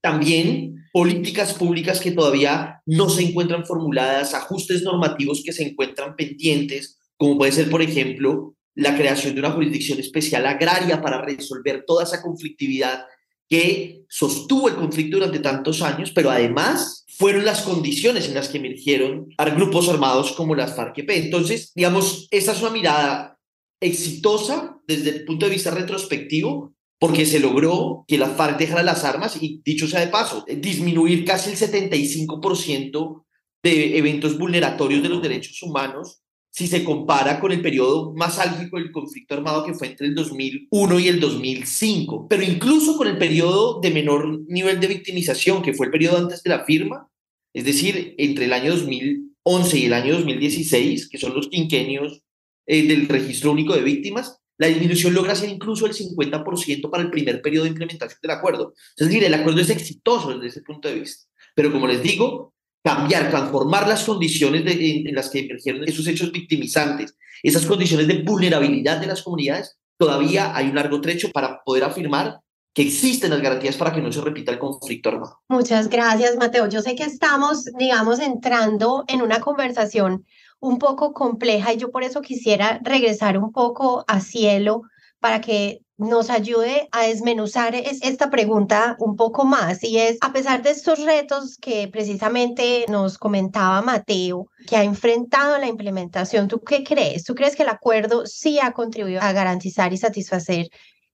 también 0.00 0.84
políticas 0.92 1.54
públicas 1.54 2.00
que 2.00 2.10
todavía 2.10 2.82
no 2.86 3.08
se 3.08 3.22
encuentran 3.22 3.64
formuladas, 3.64 4.34
ajustes 4.34 4.82
normativos 4.82 5.44
que 5.44 5.52
se 5.52 5.62
encuentran 5.62 6.16
pendientes, 6.16 6.98
como 7.16 7.38
puede 7.38 7.52
ser, 7.52 7.70
por 7.70 7.82
ejemplo, 7.82 8.56
la 8.74 8.96
creación 8.96 9.34
de 9.34 9.40
una 9.40 9.52
jurisdicción 9.52 10.00
especial 10.00 10.44
agraria 10.44 11.00
para 11.00 11.22
resolver 11.22 11.84
toda 11.86 12.02
esa 12.02 12.20
conflictividad 12.20 13.04
que 13.48 14.04
sostuvo 14.08 14.68
el 14.68 14.76
conflicto 14.76 15.16
durante 15.16 15.38
tantos 15.38 15.82
años, 15.82 16.12
pero 16.14 16.30
además 16.30 17.04
fueron 17.16 17.44
las 17.44 17.62
condiciones 17.62 18.28
en 18.28 18.34
las 18.34 18.48
que 18.48 18.58
emergieron 18.58 19.28
grupos 19.56 19.88
armados 19.88 20.32
como 20.32 20.54
las 20.54 20.76
FARC-EP. 20.76 21.10
Entonces, 21.10 21.72
digamos, 21.74 22.28
esta 22.30 22.52
es 22.52 22.60
una 22.60 22.70
mirada 22.70 23.38
exitosa 23.80 24.78
desde 24.86 25.10
el 25.10 25.24
punto 25.24 25.46
de 25.46 25.52
vista 25.52 25.70
retrospectivo, 25.70 26.74
porque 27.00 27.26
se 27.26 27.40
logró 27.40 28.04
que 28.08 28.18
la 28.18 28.28
FARC 28.28 28.58
dejara 28.58 28.82
las 28.82 29.04
armas 29.04 29.40
y, 29.40 29.60
dicho 29.64 29.86
sea 29.86 30.00
de 30.00 30.08
paso, 30.08 30.44
disminuir 30.48 31.24
casi 31.24 31.50
el 31.50 31.56
75% 31.56 33.24
de 33.62 33.98
eventos 33.98 34.38
vulneratorios 34.38 35.02
de 35.02 35.08
los 35.08 35.22
derechos 35.22 35.62
humanos 35.62 36.22
si 36.50 36.66
se 36.66 36.84
compara 36.84 37.40
con 37.40 37.52
el 37.52 37.62
periodo 37.62 38.12
más 38.14 38.38
álgido 38.38 38.78
del 38.78 38.90
conflicto 38.90 39.34
armado 39.34 39.64
que 39.64 39.74
fue 39.74 39.88
entre 39.88 40.06
el 40.06 40.14
2001 40.14 41.00
y 41.00 41.08
el 41.08 41.20
2005, 41.20 42.26
pero 42.28 42.42
incluso 42.42 42.96
con 42.96 43.06
el 43.06 43.18
periodo 43.18 43.80
de 43.80 43.90
menor 43.90 44.40
nivel 44.48 44.80
de 44.80 44.88
victimización, 44.88 45.62
que 45.62 45.74
fue 45.74 45.86
el 45.86 45.92
periodo 45.92 46.18
antes 46.18 46.42
de 46.42 46.50
la 46.50 46.64
firma, 46.64 47.08
es 47.54 47.64
decir, 47.64 48.14
entre 48.18 48.46
el 48.46 48.52
año 48.52 48.72
2011 48.72 49.78
y 49.78 49.84
el 49.86 49.92
año 49.92 50.14
2016, 50.14 51.08
que 51.08 51.18
son 51.18 51.34
los 51.34 51.48
quinquenios 51.48 52.22
eh, 52.66 52.86
del 52.86 53.08
registro 53.08 53.52
único 53.52 53.74
de 53.74 53.82
víctimas, 53.82 54.38
la 54.58 54.66
disminución 54.66 55.14
logra 55.14 55.36
ser 55.36 55.48
incluso 55.48 55.86
el 55.86 55.94
50% 55.94 56.90
para 56.90 57.02
el 57.04 57.10
primer 57.10 57.40
periodo 57.40 57.64
de 57.64 57.70
implementación 57.70 58.18
del 58.20 58.32
acuerdo. 58.32 58.74
Es 58.96 59.06
decir, 59.06 59.22
el 59.22 59.34
acuerdo 59.34 59.60
es 59.60 59.70
exitoso 59.70 60.34
desde 60.34 60.48
ese 60.48 60.62
punto 60.62 60.88
de 60.88 60.96
vista. 61.00 61.26
Pero 61.54 61.72
como 61.72 61.86
les 61.86 62.02
digo, 62.02 62.54
cambiar, 62.82 63.30
transformar 63.30 63.86
las 63.88 64.04
condiciones 64.04 64.62
en, 64.66 65.14
las 65.14 65.30
que 65.30 65.40
emergieron 65.40 65.84
esos 65.84 66.06
hechos 66.06 66.32
victimizantes, 66.32 67.16
esas 67.42 67.66
condiciones 67.66 68.06
de 68.06 68.22
vulnerabilidad 68.22 68.98
de 68.98 69.06
las 69.06 69.22
comunidades, 69.22 69.78
todavía 69.96 70.56
hay 70.56 70.68
un 70.68 70.76
largo 70.76 71.00
trecho 71.00 71.30
para 71.30 71.62
poder 71.64 71.84
afirmar 71.84 72.40
que 72.72 72.82
existen 72.82 73.30
las 73.30 73.40
garantías 73.40 73.76
para 73.76 73.92
que 73.92 74.00
no 74.00 74.12
se 74.12 74.20
repita 74.20 74.52
el 74.52 74.58
conflicto 74.58 75.08
armado. 75.08 75.40
Muchas 75.48 75.88
gracias, 75.88 76.36
Mateo. 76.36 76.68
Yo 76.68 76.80
sé 76.80 76.94
que 76.94 77.02
estamos, 77.02 77.64
digamos, 77.78 78.20
entrando 78.20 79.04
en 79.08 79.22
una 79.22 79.40
conversación 79.40 80.24
un 80.60 80.78
poco 80.78 81.12
compleja 81.12 81.72
y 81.72 81.78
yo 81.78 81.90
por 81.90 82.04
eso 82.04 82.20
quisiera 82.22 82.80
regresar 82.82 83.38
un 83.38 83.52
poco 83.52 84.04
a 84.06 84.20
cielo 84.20 84.82
para 85.20 85.40
que 85.40 85.80
nos 85.98 86.30
ayude 86.30 86.88
a 86.92 87.06
desmenuzar 87.06 87.74
esta 87.74 88.30
pregunta 88.30 88.96
un 89.00 89.16
poco 89.16 89.44
más 89.44 89.82
y 89.82 89.98
es, 89.98 90.16
a 90.20 90.32
pesar 90.32 90.62
de 90.62 90.70
estos 90.70 91.04
retos 91.04 91.58
que 91.58 91.88
precisamente 91.88 92.86
nos 92.88 93.18
comentaba 93.18 93.82
Mateo, 93.82 94.48
que 94.66 94.76
ha 94.76 94.84
enfrentado 94.84 95.58
la 95.58 95.66
implementación, 95.66 96.46
¿tú 96.46 96.60
qué 96.60 96.84
crees? 96.84 97.24
¿Tú 97.24 97.34
crees 97.34 97.56
que 97.56 97.64
el 97.64 97.68
acuerdo 97.68 98.26
sí 98.26 98.60
ha 98.60 98.72
contribuido 98.72 99.20
a 99.20 99.32
garantizar 99.32 99.92
y 99.92 99.96
satisfacer 99.96 100.68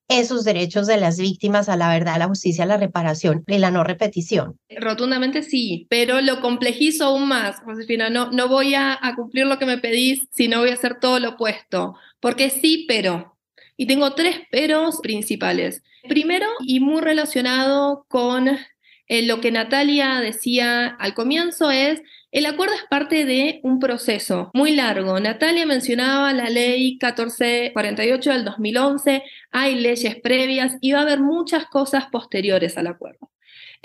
esos 0.09 0.45
derechos 0.45 0.87
de 0.87 0.99
las 0.99 1.19
víctimas 1.19 1.71
a 1.71 1.77
la 1.77 1.89
verdad, 1.89 2.17
a 2.17 2.19
la 2.19 2.29
justicia, 2.29 2.65
a 2.65 2.67
la 2.67 2.77
reparación 2.77 3.43
y 3.47 3.57
la 3.57 3.71
no 3.71 3.85
repetición. 3.85 4.59
Rotundamente 4.69 5.43
sí, 5.43 5.87
pero 5.89 6.21
lo 6.21 6.43
complejizo 6.43 7.07
aún 7.07 7.27
más, 7.27 7.61
Josefina. 7.61 8.11
No, 8.11 8.31
no 8.31 8.49
voy 8.49 8.75
a, 8.75 8.99
a 9.01 9.15
cumplir 9.15 9.47
lo 9.47 9.59
que 9.59 9.65
me 9.65 9.79
pedís, 9.79 10.27
sino 10.31 10.61
voy 10.61 10.71
a 10.71 10.75
hacer 10.75 11.01
todo 11.01 11.21
lo 11.21 11.31
opuesto. 11.31 11.95
Porque 12.21 12.51
sí, 12.51 12.85
pero 12.87 13.34
y 13.77 13.87
tengo 13.87 14.15
tres 14.15 14.41
peros 14.51 15.01
principales. 15.03 15.83
Primero, 16.09 16.47
y 16.61 16.81
muy 16.81 17.01
relacionado 17.01 18.07
con 18.09 18.49
eh, 18.49 19.23
lo 19.23 19.41
que 19.41 19.51
Natalia 19.51 20.21
decía 20.21 20.87
al 20.87 21.15
comienzo, 21.15 21.71
es 21.71 22.03
el 22.31 22.47
acuerdo 22.47 22.75
es 22.75 22.85
parte 22.91 23.25
de 23.25 23.61
un 23.63 23.79
proceso 23.79 24.51
muy 24.55 24.75
largo. 24.75 25.21
Natalia 25.21 25.67
mencionaba 25.67 26.33
la 26.33 26.51
ley 26.51 26.99
1448 27.01 28.33
del 28.33 28.45
2011, 28.45 29.23
hay 29.53 29.75
leyes 29.77 30.17
previas 30.17 30.77
y 30.81 30.93
va 30.93 31.01
a 31.01 31.03
haber 31.03 31.21
muchas 31.21 31.67
cosas 31.67 32.07
posteriores 32.07 32.77
al 32.77 32.89
acuerdo. 32.89 33.31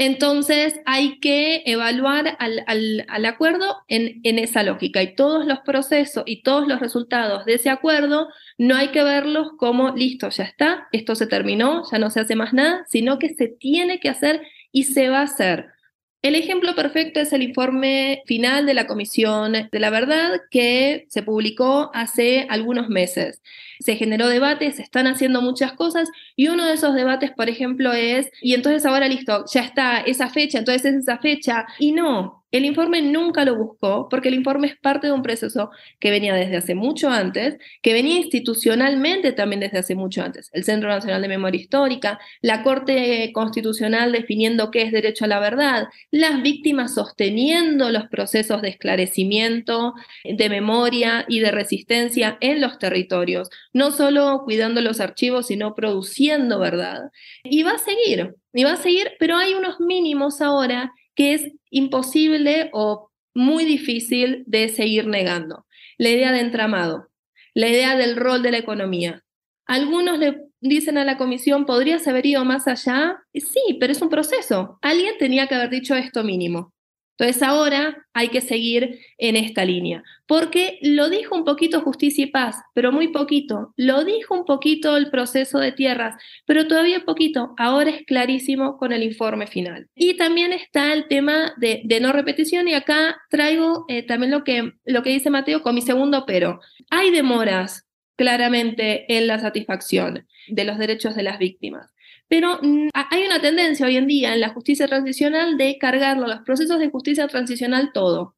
Entonces 0.01 0.79
hay 0.85 1.19
que 1.19 1.61
evaluar 1.65 2.37
al, 2.39 3.25
acuerdo 3.25 3.83
en, 3.89 4.39
esa 4.39 4.63
lógica 4.63 5.03
y 5.03 5.13
todos 5.13 5.45
los 5.45 5.59
procesos 5.59 6.23
y 6.25 6.41
todos 6.41 6.69
los 6.69 6.79
resultados 6.79 7.43
de 7.43 7.55
ese 7.55 7.69
acuerdo 7.69 8.29
no 8.57 8.77
hay 8.77 8.87
que 8.89 9.03
verlos 9.03 9.49
como 9.57 9.93
listo, 9.93 10.29
ya 10.29 10.45
está, 10.45 10.87
esto 10.93 11.15
se 11.15 11.27
terminó, 11.27 11.83
ya 11.91 11.99
no 11.99 12.09
se 12.11 12.21
hace 12.21 12.37
más 12.37 12.53
nada, 12.53 12.85
sino 12.87 13.19
que 13.19 13.33
se 13.33 13.49
tiene 13.49 13.99
que 13.99 14.07
hacer 14.07 14.41
y 14.71 14.85
se 14.85 15.09
va 15.09 15.19
a 15.19 15.23
hacer. 15.23 15.73
El 16.21 16.35
ejemplo 16.35 16.75
perfecto 16.75 17.21
es 17.21 17.31
el 17.31 17.43
informe 17.43 18.23
final 18.25 18.65
de 18.65 18.73
la 18.73 18.87
Comisión 18.87 19.53
de 19.53 19.79
la 19.79 19.89
Verdad 19.89 20.41
que 20.51 21.05
se 21.07 21.23
publicó 21.23 21.91
hace 21.93 22.45
algunos 22.49 22.89
meses. 22.89 23.41
Se 23.79 23.95
generó 23.95 24.27
debate, 24.27 24.69
se 24.73 24.81
están 24.81 25.07
haciendo 25.07 25.41
muchas 25.41 25.71
cosas 25.73 26.09
y 26.35 26.49
uno 26.49 26.65
de 26.65 26.73
esos 26.73 26.93
debates, 26.93 27.31
por 27.31 27.47
ejemplo, 27.47 27.93
es, 27.93 28.29
y 28.41 28.53
entonces 28.53 28.85
ahora 28.85 29.07
listo, 29.07 29.45
ya 29.51 29.61
está 29.61 30.01
esa 30.01 30.29
fecha, 30.29 30.59
entonces 30.59 30.83
es 30.83 30.95
esa 31.03 31.19
fecha. 31.19 31.65
Y 31.79 31.93
no, 31.93 32.38
el 32.51 32.65
informe 32.65 33.01
nunca 33.01 33.45
lo 33.45 33.55
buscó 33.55 34.07
porque 34.09 34.29
el 34.29 34.35
informe 34.35 34.67
es 34.67 34.77
parte 34.77 35.07
de 35.07 35.13
un 35.13 35.21
proceso 35.21 35.69
que 35.99 36.11
venía 36.11 36.33
desde 36.33 36.57
hace 36.57 36.75
mucho 36.75 37.09
antes, 37.09 37.57
que 37.81 37.93
venía 37.93 38.17
institucionalmente 38.17 39.31
también 39.31 39.59
desde 39.59 39.79
hace 39.79 39.95
mucho 39.95 40.23
antes. 40.23 40.49
El 40.53 40.63
Centro 40.63 40.89
Nacional 40.89 41.21
de 41.21 41.27
Memoria 41.27 41.61
Histórica, 41.61 42.19
la 42.41 42.63
Corte 42.63 43.31
Constitucional 43.33 44.11
definiendo 44.11 44.71
qué 44.71 44.83
es 44.83 44.91
derecho 44.91 45.25
a 45.25 45.27
la 45.27 45.39
verdad, 45.39 45.87
las 46.11 46.41
víctimas 46.41 46.95
sosteniendo 46.95 47.91
los 47.91 48.07
procesos 48.07 48.61
de 48.61 48.69
esclarecimiento, 48.69 49.93
de 50.23 50.49
memoria 50.49 51.25
y 51.27 51.39
de 51.39 51.51
resistencia 51.51 52.37
en 52.41 52.61
los 52.61 52.79
territorios, 52.79 53.49
no 53.73 53.91
solo 53.91 54.41
cuidando 54.43 54.81
los 54.81 54.99
archivos, 54.99 55.47
sino 55.47 55.75
produciendo 55.75 56.59
verdad. 56.59 57.11
Y 57.43 57.63
va 57.63 57.73
a 57.73 57.77
seguir, 57.77 58.35
y 58.53 58.63
va 58.63 58.73
a 58.73 58.77
seguir, 58.77 59.11
pero 59.19 59.37
hay 59.37 59.53
unos 59.53 59.79
mínimos 59.79 60.41
ahora 60.41 60.93
que 61.19 61.33
es 61.33 61.51
imposible 61.69 62.69
o 62.71 63.11
muy 63.35 63.65
difícil 63.65 64.45
de 64.47 64.69
seguir 64.69 65.05
negando. 65.05 65.65
La 65.97 66.07
idea 66.07 66.31
de 66.31 66.39
entramado, 66.39 67.09
la 67.53 67.67
idea 67.67 67.97
del 67.97 68.15
rol 68.15 68.41
de 68.41 68.51
la 68.51 68.59
economía. 68.59 69.25
Algunos 69.65 70.17
le 70.17 70.45
dicen 70.61 70.97
a 70.97 71.03
la 71.03 71.17
comisión, 71.17 71.65
¿podrías 71.65 72.07
haber 72.07 72.25
ido 72.25 72.45
más 72.45 72.69
allá? 72.69 73.21
Sí, 73.33 73.75
pero 73.81 73.91
es 73.91 74.01
un 74.01 74.07
proceso. 74.07 74.79
Alguien 74.81 75.15
tenía 75.19 75.47
que 75.47 75.55
haber 75.55 75.69
dicho 75.69 75.93
esto 75.93 76.23
mínimo. 76.23 76.73
Entonces 77.19 77.43
ahora 77.43 78.07
hay 78.13 78.29
que 78.29 78.39
seguir 78.39 78.99
en 79.17 79.35
esta 79.35 79.65
línea, 79.65 80.03
porque 80.25 80.79
lo 80.81 81.09
dijo 81.09 81.35
un 81.35 81.43
poquito 81.43 81.81
Justicia 81.81 82.23
y 82.23 82.27
Paz, 82.27 82.55
pero 82.73 82.93
muy 82.93 83.09
poquito. 83.09 83.73
Lo 83.75 84.05
dijo 84.05 84.35
un 84.35 84.45
poquito 84.45 84.95
el 84.95 85.11
proceso 85.11 85.59
de 85.59 85.73
tierras, 85.73 86.15
pero 86.45 86.65
todavía 86.65 87.03
poquito. 87.03 87.53
Ahora 87.57 87.89
es 87.89 88.05
clarísimo 88.05 88.77
con 88.77 88.93
el 88.93 89.03
informe 89.03 89.47
final. 89.47 89.89
Y 89.95 90.15
también 90.15 90.53
está 90.53 90.93
el 90.93 91.09
tema 91.09 91.53
de, 91.57 91.83
no 91.99 92.13
repetición 92.13 92.69
y 92.69 92.73
acá 92.73 93.17
traigo 93.29 93.83
eh, 93.89 94.03
también 94.03 94.31
lo 94.31 94.45
que, 94.45 94.71
lo 94.85 95.03
que 95.03 95.09
dice 95.09 95.29
Mateo 95.29 95.61
con 95.61 95.75
mi 95.75 95.81
segundo 95.81 96.23
pero. 96.25 96.61
Hay 96.89 97.11
demoras 97.11 97.85
claramente 98.15 99.17
en 99.17 99.27
la 99.27 99.39
satisfacción 99.39 100.25
de 100.47 100.63
los 100.63 100.77
derechos 100.77 101.15
de 101.15 101.23
las 101.23 101.37
víctimas. 101.37 101.93
Pero 102.29 102.59
mm, 102.61 102.89
hay 102.93 103.25
una 103.25 103.41
tendencia 103.41 103.85
hoy 103.85 103.97
en 103.97 104.07
día 104.07 104.33
en 104.33 104.39
la 104.39 104.49
justicia 104.49 104.87
transicional 104.87 105.57
de 105.57 105.77
cargarlo 105.77 106.27
los 106.27 106.41
procesos 106.41 106.79
de 106.79 106.89
justicia 106.89 107.27
transicional 107.27 107.91
todo 107.93 108.35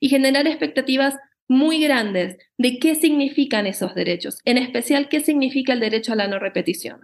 y 0.00 0.08
generar 0.08 0.46
expectativas 0.46 1.16
muy 1.48 1.82
grandes 1.82 2.38
de 2.56 2.78
qué 2.78 2.94
significan 2.94 3.66
esos 3.66 3.94
derechos, 3.94 4.38
en 4.44 4.56
especial 4.56 5.08
qué 5.08 5.20
significa 5.20 5.72
el 5.74 5.80
derecho 5.80 6.12
a 6.12 6.16
la 6.16 6.28
no 6.28 6.38
repetición. 6.38 7.00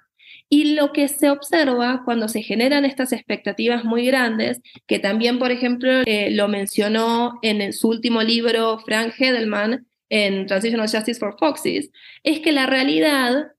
Y 0.49 0.75
lo 0.75 0.93
que 0.93 1.07
se 1.09 1.31
observa 1.31 2.03
cuando 2.05 2.29
se 2.29 2.43
generan 2.43 2.85
estas 2.85 3.13
expectativas 3.13 3.85
muy 3.85 4.07
grandes, 4.07 4.61
que 4.87 4.99
también, 4.99 5.39
por 5.39 5.53
ejemplo, 5.53 5.91
eh, 6.07 6.31
lo 6.33 6.49
mencionó 6.49 7.39
en 7.43 7.73
su 7.73 7.89
último 7.89 8.23
libro 8.23 8.79
Frank 8.81 9.15
Hedelman 9.17 9.87
en 10.09 10.47
Transitional 10.47 10.89
Justice 10.91 11.21
for 11.21 11.37
Foxes, 11.39 11.91
es 12.25 12.41
que 12.41 12.51
la 12.51 12.67
realidad 12.67 13.53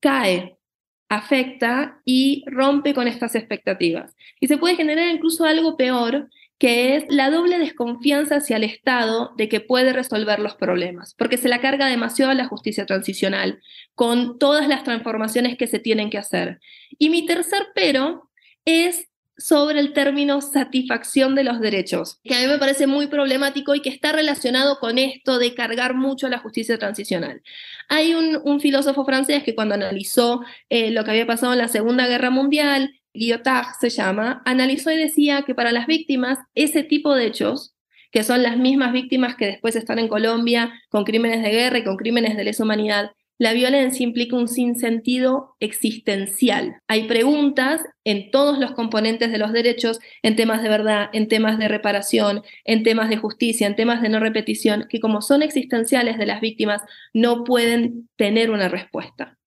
cae, 0.00 0.57
afecta 1.08 2.00
y 2.04 2.44
rompe 2.46 2.94
con 2.94 3.08
estas 3.08 3.34
expectativas. 3.34 4.16
Y 4.40 4.48
se 4.48 4.58
puede 4.58 4.76
generar 4.76 5.14
incluso 5.14 5.44
algo 5.44 5.76
peor, 5.76 6.28
que 6.58 6.96
es 6.96 7.04
la 7.08 7.30
doble 7.30 7.58
desconfianza 7.58 8.36
hacia 8.36 8.56
el 8.56 8.64
Estado 8.64 9.32
de 9.36 9.48
que 9.48 9.60
puede 9.60 9.92
resolver 9.92 10.40
los 10.40 10.56
problemas, 10.56 11.14
porque 11.14 11.36
se 11.36 11.48
la 11.48 11.60
carga 11.60 11.86
demasiado 11.86 12.32
a 12.32 12.34
la 12.34 12.48
justicia 12.48 12.84
transicional, 12.84 13.60
con 13.94 14.38
todas 14.38 14.68
las 14.68 14.82
transformaciones 14.84 15.56
que 15.56 15.68
se 15.68 15.78
tienen 15.78 16.10
que 16.10 16.18
hacer. 16.18 16.60
Y 16.98 17.10
mi 17.10 17.24
tercer 17.26 17.68
pero 17.74 18.28
es 18.64 19.07
sobre 19.38 19.78
el 19.78 19.92
término 19.92 20.40
satisfacción 20.40 21.34
de 21.34 21.44
los 21.44 21.60
derechos, 21.60 22.18
que 22.24 22.34
a 22.34 22.40
mí 22.40 22.46
me 22.46 22.58
parece 22.58 22.86
muy 22.86 23.06
problemático 23.06 23.74
y 23.74 23.80
que 23.80 23.88
está 23.88 24.12
relacionado 24.12 24.78
con 24.80 24.98
esto 24.98 25.38
de 25.38 25.54
cargar 25.54 25.94
mucho 25.94 26.26
a 26.26 26.30
la 26.30 26.38
justicia 26.38 26.78
transicional. 26.78 27.40
Hay 27.88 28.14
un, 28.14 28.60
filósofo 28.60 29.04
francés 29.04 29.44
que 29.44 29.54
cuando 29.54 29.76
analizó 29.76 30.42
eh, 30.68 30.90
lo 30.90 31.04
que 31.04 31.12
había 31.12 31.26
pasado 31.26 31.52
en 31.52 31.58
la 31.58 31.68
Segunda 31.68 32.08
Guerra 32.08 32.30
Mundial 32.30 32.98
Lyotard 33.14 33.66
se 33.80 33.90
llama, 33.90 34.42
analizó 34.44 34.90
y 34.90 34.96
decía 34.96 35.42
que 35.42 35.54
para 35.54 35.72
las 35.72 35.86
víctimas 35.86 36.38
ese 36.54 36.82
tipo 36.82 37.14
de 37.14 37.26
hechos, 37.26 37.74
que 38.10 38.24
son 38.24 38.42
las 38.42 38.56
mismas 38.56 38.92
víctimas 38.92 39.36
que 39.36 39.46
después 39.46 39.76
están 39.76 39.98
en 39.98 40.08
Colombia 40.08 40.72
con 40.88 41.04
crímenes 41.04 41.42
de 41.42 41.50
guerra 41.50 41.78
y 41.78 41.84
con 41.84 41.96
crímenes 41.96 42.36
de 42.36 42.44
lesa 42.44 42.64
humanidad, 42.64 43.12
la 43.38 43.52
violencia 43.52 44.02
implica 44.02 44.36
un 44.36 44.48
sinsentido 44.48 45.56
existencial. 45.60 46.80
Hay 46.88 47.06
preguntas 47.06 47.80
en 48.04 48.30
todos 48.32 48.58
los 48.58 48.72
componentes 48.72 49.30
de 49.30 49.38
los 49.38 49.52
derechos, 49.52 50.00
en 50.22 50.34
temas 50.34 50.62
de 50.62 50.68
verdad, 50.68 51.08
en 51.12 51.28
temas 51.28 51.58
de 51.58 51.68
reparación, 51.68 52.42
en 52.64 52.82
temas 52.82 53.08
de 53.08 53.16
justicia, 53.16 53.68
en 53.68 53.76
temas 53.76 54.02
de 54.02 54.08
no 54.08 54.18
repetición, 54.18 54.86
que 54.88 54.98
como 54.98 55.22
son 55.22 55.42
existenciales 55.42 56.18
de 56.18 56.26
las 56.26 56.40
víctimas, 56.40 56.82
no 57.14 57.44
pueden 57.44 58.08
tener 58.16 58.50
una 58.50 58.68
respuesta. 58.68 59.38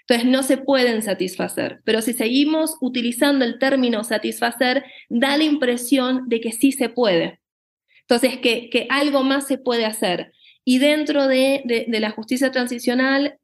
Entonces 0.00 0.26
no 0.26 0.42
se 0.42 0.56
pueden 0.56 1.02
satisfacer, 1.02 1.80
pero 1.84 2.00
si 2.00 2.14
seguimos 2.14 2.76
utilizando 2.80 3.44
el 3.44 3.58
término 3.58 4.02
satisfacer, 4.04 4.84
da 5.10 5.36
la 5.36 5.44
impresión 5.44 6.28
de 6.28 6.40
que 6.40 6.50
sí 6.50 6.72
se 6.72 6.88
puede. 6.88 7.40
Entonces, 8.08 8.38
que, 8.38 8.70
que 8.70 8.86
algo 8.88 9.22
más 9.22 9.46
se 9.46 9.58
puede 9.58 9.84
hacer. 9.84 10.32
Y 10.68 10.80
dentro 10.80 11.28
de, 11.28 11.62
de, 11.64 11.98
la 11.98 12.10
justicia 12.10 12.52
transicional 12.52 13.38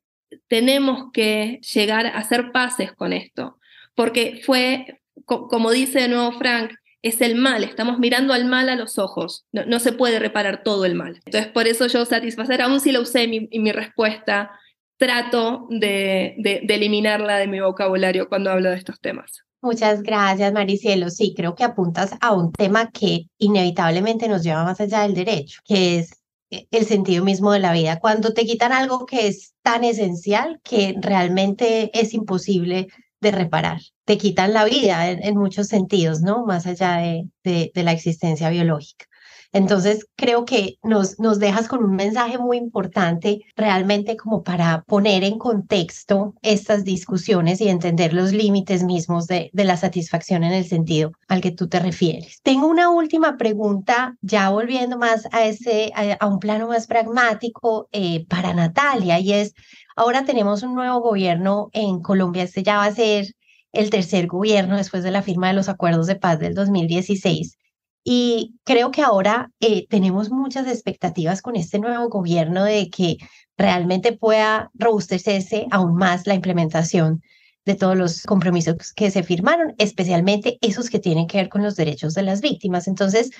tenemos 0.46 1.10
que 1.10 1.58
llegar 1.72 2.04
a 2.04 2.18
hacer 2.18 2.52
paces 2.52 2.92
con 2.92 3.14
esto, 3.14 3.56
porque 3.94 4.42
fue, 4.44 5.00
como 5.24 5.70
dice 5.70 6.00
de 6.00 6.08
nuevo 6.08 6.32
Frank, 6.32 6.72
es 7.00 7.22
el 7.22 7.36
mal, 7.36 7.64
estamos 7.64 7.98
mirando 7.98 8.34
al 8.34 8.44
mal 8.44 8.68
a 8.68 8.76
los 8.76 8.98
ojos, 8.98 9.46
no, 9.52 9.64
no, 9.64 9.80
se 9.80 9.92
puede 9.92 10.18
reparar 10.18 10.62
todo 10.62 10.84
el 10.84 10.96
mal. 10.96 11.18
Entonces, 11.24 11.50
por 11.50 11.66
eso 11.66 11.86
yo 11.86 12.04
satisfacer, 12.04 12.60
aún 12.60 12.78
si 12.78 12.92
lo 12.92 13.00
usé 13.00 13.26
mi, 13.26 13.48
mi 13.50 13.72
respuesta, 13.72 14.50
trato 14.98 15.66
de, 15.70 16.36
eliminarla 16.68 17.38
de 17.38 17.46
mi 17.46 17.58
vocabulario 17.58 18.28
cuando 18.28 18.50
hablo 18.50 18.68
de 18.68 18.76
estos 18.76 19.00
temas. 19.00 19.44
Muchas 19.62 20.02
gracias, 20.02 20.52
Maricielo. 20.52 21.08
Sí, 21.08 21.32
creo 21.34 21.54
que 21.54 21.64
apuntas 21.64 22.12
a 22.20 22.34
un 22.34 22.52
tema 22.52 22.90
que 22.90 23.28
inevitablemente 23.38 24.28
nos 24.28 24.42
lleva 24.42 24.62
más 24.62 24.78
allá 24.78 25.04
del 25.04 25.14
derecho, 25.14 25.62
que 25.64 26.00
es 26.00 26.23
el 26.50 26.86
sentido 26.86 27.24
mismo 27.24 27.52
de 27.52 27.60
la 27.60 27.72
vida. 27.72 28.00
Cuando 28.00 28.32
te 28.32 28.44
quitan 28.44 28.72
algo 28.72 29.06
que 29.06 29.26
es 29.26 29.54
tan 29.62 29.84
esencial 29.84 30.60
que 30.62 30.94
realmente 31.00 31.90
es 31.98 32.14
imposible 32.14 32.88
de 33.20 33.30
reparar. 33.30 33.80
Te 34.04 34.18
quitan 34.18 34.52
la 34.52 34.64
vida 34.64 35.10
en, 35.10 35.36
muchos 35.36 35.68
sentidos, 35.68 36.20
¿no? 36.20 36.44
Más 36.44 36.66
allá 36.66 36.98
de 37.42 37.72
la 37.74 37.92
existencia 37.92 38.50
biológica. 38.50 39.06
Entonces, 39.54 40.08
creo 40.16 40.44
que 40.44 40.78
nos, 40.82 41.20
nos 41.20 41.38
dejas 41.38 41.68
con 41.68 41.84
un 41.84 41.94
mensaje 41.94 42.38
muy 42.38 42.56
importante 42.56 43.44
realmente 43.54 44.16
como 44.16 44.42
para 44.42 44.82
poner 44.82 45.22
en 45.22 45.38
contexto 45.38 46.34
estas 46.42 46.82
discusiones 46.82 47.60
y 47.60 47.68
entender 47.68 48.14
los 48.14 48.32
límites 48.32 48.82
mismos 48.82 49.28
de, 49.28 49.50
de 49.52 49.64
la 49.64 49.76
satisfacción 49.76 50.42
en 50.42 50.52
el 50.52 50.64
sentido 50.64 51.12
al 51.28 51.40
que 51.40 51.52
tú 51.52 51.68
te 51.68 51.78
refieres. 51.78 52.40
Tengo 52.42 52.66
una 52.66 52.90
última 52.90 53.36
pregunta, 53.36 54.16
ya 54.22 54.50
volviendo 54.50 54.98
más 54.98 55.28
a, 55.30 55.44
ese, 55.44 55.92
a, 55.94 56.26
un 56.26 56.40
plano 56.40 56.66
más 56.66 56.88
pragmático 56.88 57.88
eh, 57.92 58.26
para 58.26 58.54
Natalia, 58.54 59.20
y 59.20 59.34
es, 59.34 59.54
ahora 59.94 60.24
tenemos 60.24 60.64
un 60.64 60.74
nuevo 60.74 61.00
gobierno 61.00 61.68
en 61.72 62.00
Colombia, 62.00 62.42
este 62.42 62.64
ya 62.64 62.78
va 62.78 62.86
a 62.86 62.92
ser 62.92 63.26
el 63.70 63.90
tercer 63.90 64.26
gobierno 64.26 64.76
después 64.76 65.04
de 65.04 65.12
la 65.12 65.22
firma 65.22 65.46
de 65.46 65.54
los 65.54 65.68
acuerdos 65.68 66.08
de 66.08 66.16
paz 66.16 66.40
del 66.40 66.54
2016. 66.54 67.56
Y 68.04 68.56
creo 68.64 68.90
que 68.90 69.02
ahora 69.02 69.50
eh, 69.60 69.86
tenemos 69.88 70.30
muchas 70.30 70.66
expectativas 70.68 71.40
con 71.40 71.56
este 71.56 71.78
nuevo 71.78 72.10
gobierno 72.10 72.62
de 72.62 72.90
que 72.90 73.16
realmente 73.56 74.12
pueda 74.12 74.70
robustecerse 74.74 75.66
aún 75.70 75.94
más 75.94 76.26
la 76.26 76.34
implementación 76.34 77.22
de 77.64 77.74
todos 77.74 77.96
los 77.96 78.22
compromisos 78.24 78.92
que 78.92 79.10
se 79.10 79.22
firmaron, 79.22 79.74
especialmente 79.78 80.58
esos 80.60 80.90
que 80.90 80.98
tienen 80.98 81.26
que 81.26 81.38
ver 81.38 81.48
con 81.48 81.62
los 81.62 81.76
derechos 81.76 82.12
de 82.12 82.22
las 82.22 82.42
víctimas. 82.42 82.86
Entonces, 82.88 83.30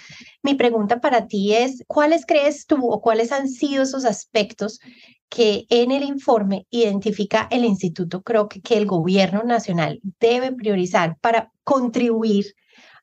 mi 0.42 0.54
pregunta 0.54 1.00
para 1.00 1.26
ti 1.26 1.52
es, 1.54 1.84
¿cuáles 1.86 2.24
crees 2.24 2.66
tú 2.66 2.88
o 2.88 3.02
cuáles 3.02 3.32
han 3.32 3.50
sido 3.50 3.82
esos 3.82 4.06
aspectos 4.06 4.80
que 5.28 5.66
en 5.68 5.90
el 5.90 6.04
informe 6.04 6.66
identifica 6.70 7.48
el 7.50 7.66
instituto? 7.66 8.22
Creo 8.22 8.48
que, 8.48 8.62
que 8.62 8.78
el 8.78 8.86
gobierno 8.86 9.42
nacional 9.42 10.00
debe 10.20 10.52
priorizar 10.52 11.18
para 11.20 11.52
contribuir 11.62 12.54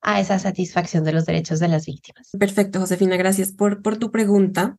a 0.01 0.19
esa 0.19 0.39
satisfacción 0.39 1.03
de 1.03 1.13
los 1.13 1.25
derechos 1.25 1.59
de 1.59 1.67
las 1.67 1.85
víctimas. 1.85 2.29
Perfecto, 2.37 2.79
Josefina, 2.79 3.17
gracias 3.17 3.51
por, 3.51 3.81
por 3.81 3.97
tu 3.97 4.11
pregunta. 4.11 4.77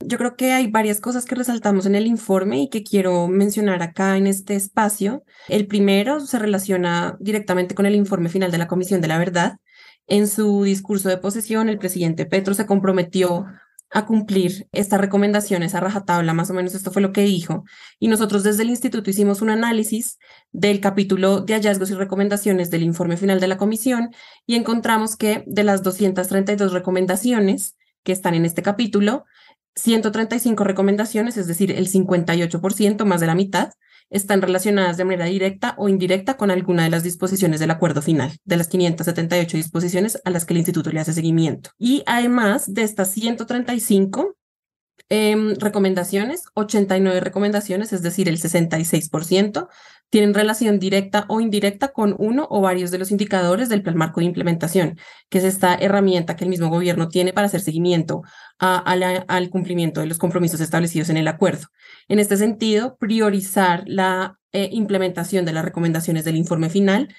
Yo 0.00 0.18
creo 0.18 0.36
que 0.36 0.52
hay 0.52 0.66
varias 0.66 1.00
cosas 1.00 1.24
que 1.24 1.36
resaltamos 1.36 1.86
en 1.86 1.94
el 1.94 2.06
informe 2.06 2.60
y 2.60 2.68
que 2.68 2.82
quiero 2.82 3.28
mencionar 3.28 3.82
acá 3.82 4.16
en 4.16 4.26
este 4.26 4.56
espacio. 4.56 5.22
El 5.48 5.66
primero 5.66 6.20
se 6.20 6.38
relaciona 6.38 7.16
directamente 7.20 7.74
con 7.74 7.86
el 7.86 7.94
informe 7.94 8.28
final 8.28 8.50
de 8.50 8.58
la 8.58 8.66
Comisión 8.66 9.00
de 9.00 9.08
la 9.08 9.18
Verdad. 9.18 9.58
En 10.06 10.26
su 10.26 10.64
discurso 10.64 11.08
de 11.08 11.18
posesión, 11.18 11.68
el 11.68 11.78
presidente 11.78 12.26
Petro 12.26 12.52
se 12.54 12.66
comprometió 12.66 13.46
a 13.94 14.06
cumplir 14.06 14.66
estas 14.72 15.00
recomendaciones 15.00 15.76
a 15.76 15.80
rajatabla, 15.80 16.34
más 16.34 16.50
o 16.50 16.52
menos 16.52 16.74
esto 16.74 16.90
fue 16.90 17.00
lo 17.00 17.12
que 17.12 17.22
dijo. 17.22 17.64
Y 18.00 18.08
nosotros 18.08 18.42
desde 18.42 18.64
el 18.64 18.70
instituto 18.70 19.08
hicimos 19.08 19.40
un 19.40 19.50
análisis 19.50 20.18
del 20.50 20.80
capítulo 20.80 21.42
de 21.42 21.54
hallazgos 21.54 21.90
y 21.90 21.94
recomendaciones 21.94 22.72
del 22.72 22.82
informe 22.82 23.16
final 23.16 23.38
de 23.38 23.46
la 23.46 23.56
comisión 23.56 24.10
y 24.46 24.56
encontramos 24.56 25.14
que 25.14 25.44
de 25.46 25.62
las 25.62 25.84
232 25.84 26.72
recomendaciones 26.72 27.76
que 28.02 28.10
están 28.10 28.34
en 28.34 28.44
este 28.44 28.62
capítulo, 28.62 29.26
135 29.76 30.64
recomendaciones, 30.64 31.36
es 31.36 31.46
decir, 31.46 31.70
el 31.70 31.88
58%, 31.88 33.04
más 33.04 33.20
de 33.20 33.26
la 33.28 33.36
mitad, 33.36 33.74
están 34.10 34.42
relacionadas 34.42 34.96
de 34.96 35.04
manera 35.04 35.26
directa 35.26 35.74
o 35.78 35.88
indirecta 35.88 36.36
con 36.36 36.50
alguna 36.50 36.84
de 36.84 36.90
las 36.90 37.02
disposiciones 37.02 37.60
del 37.60 37.70
acuerdo 37.70 38.02
final, 38.02 38.32
de 38.44 38.56
las 38.56 38.68
578 38.68 39.56
disposiciones 39.56 40.20
a 40.24 40.30
las 40.30 40.44
que 40.44 40.54
el 40.54 40.58
instituto 40.58 40.90
le 40.90 41.00
hace 41.00 41.12
seguimiento. 41.12 41.70
Y 41.78 42.02
además 42.06 42.72
de 42.72 42.82
estas 42.82 43.10
135, 43.10 44.36
Em, 45.10 45.54
recomendaciones, 45.56 46.44
89 46.54 47.20
recomendaciones, 47.20 47.92
es 47.92 48.02
decir, 48.02 48.28
el 48.28 48.38
66%, 48.38 49.68
tienen 50.14 50.32
relación 50.32 50.78
directa 50.78 51.24
o 51.26 51.40
indirecta 51.40 51.88
con 51.88 52.14
uno 52.20 52.46
o 52.48 52.60
varios 52.60 52.92
de 52.92 52.98
los 52.98 53.10
indicadores 53.10 53.68
del 53.68 53.82
plan 53.82 53.96
marco 53.96 54.20
de 54.20 54.26
implementación, 54.26 54.96
que 55.28 55.38
es 55.38 55.44
esta 55.44 55.74
herramienta 55.74 56.36
que 56.36 56.44
el 56.44 56.50
mismo 56.50 56.68
gobierno 56.68 57.08
tiene 57.08 57.32
para 57.32 57.48
hacer 57.48 57.60
seguimiento 57.60 58.22
al 58.60 59.50
cumplimiento 59.50 60.02
de 60.02 60.06
los 60.06 60.18
compromisos 60.18 60.60
establecidos 60.60 61.08
en 61.08 61.16
el 61.16 61.26
acuerdo. 61.26 61.66
En 62.06 62.20
este 62.20 62.36
sentido, 62.36 62.96
priorizar 62.96 63.82
la 63.86 64.38
eh, 64.52 64.68
implementación 64.70 65.44
de 65.44 65.52
las 65.52 65.64
recomendaciones 65.64 66.24
del 66.24 66.36
informe 66.36 66.70
final 66.70 67.12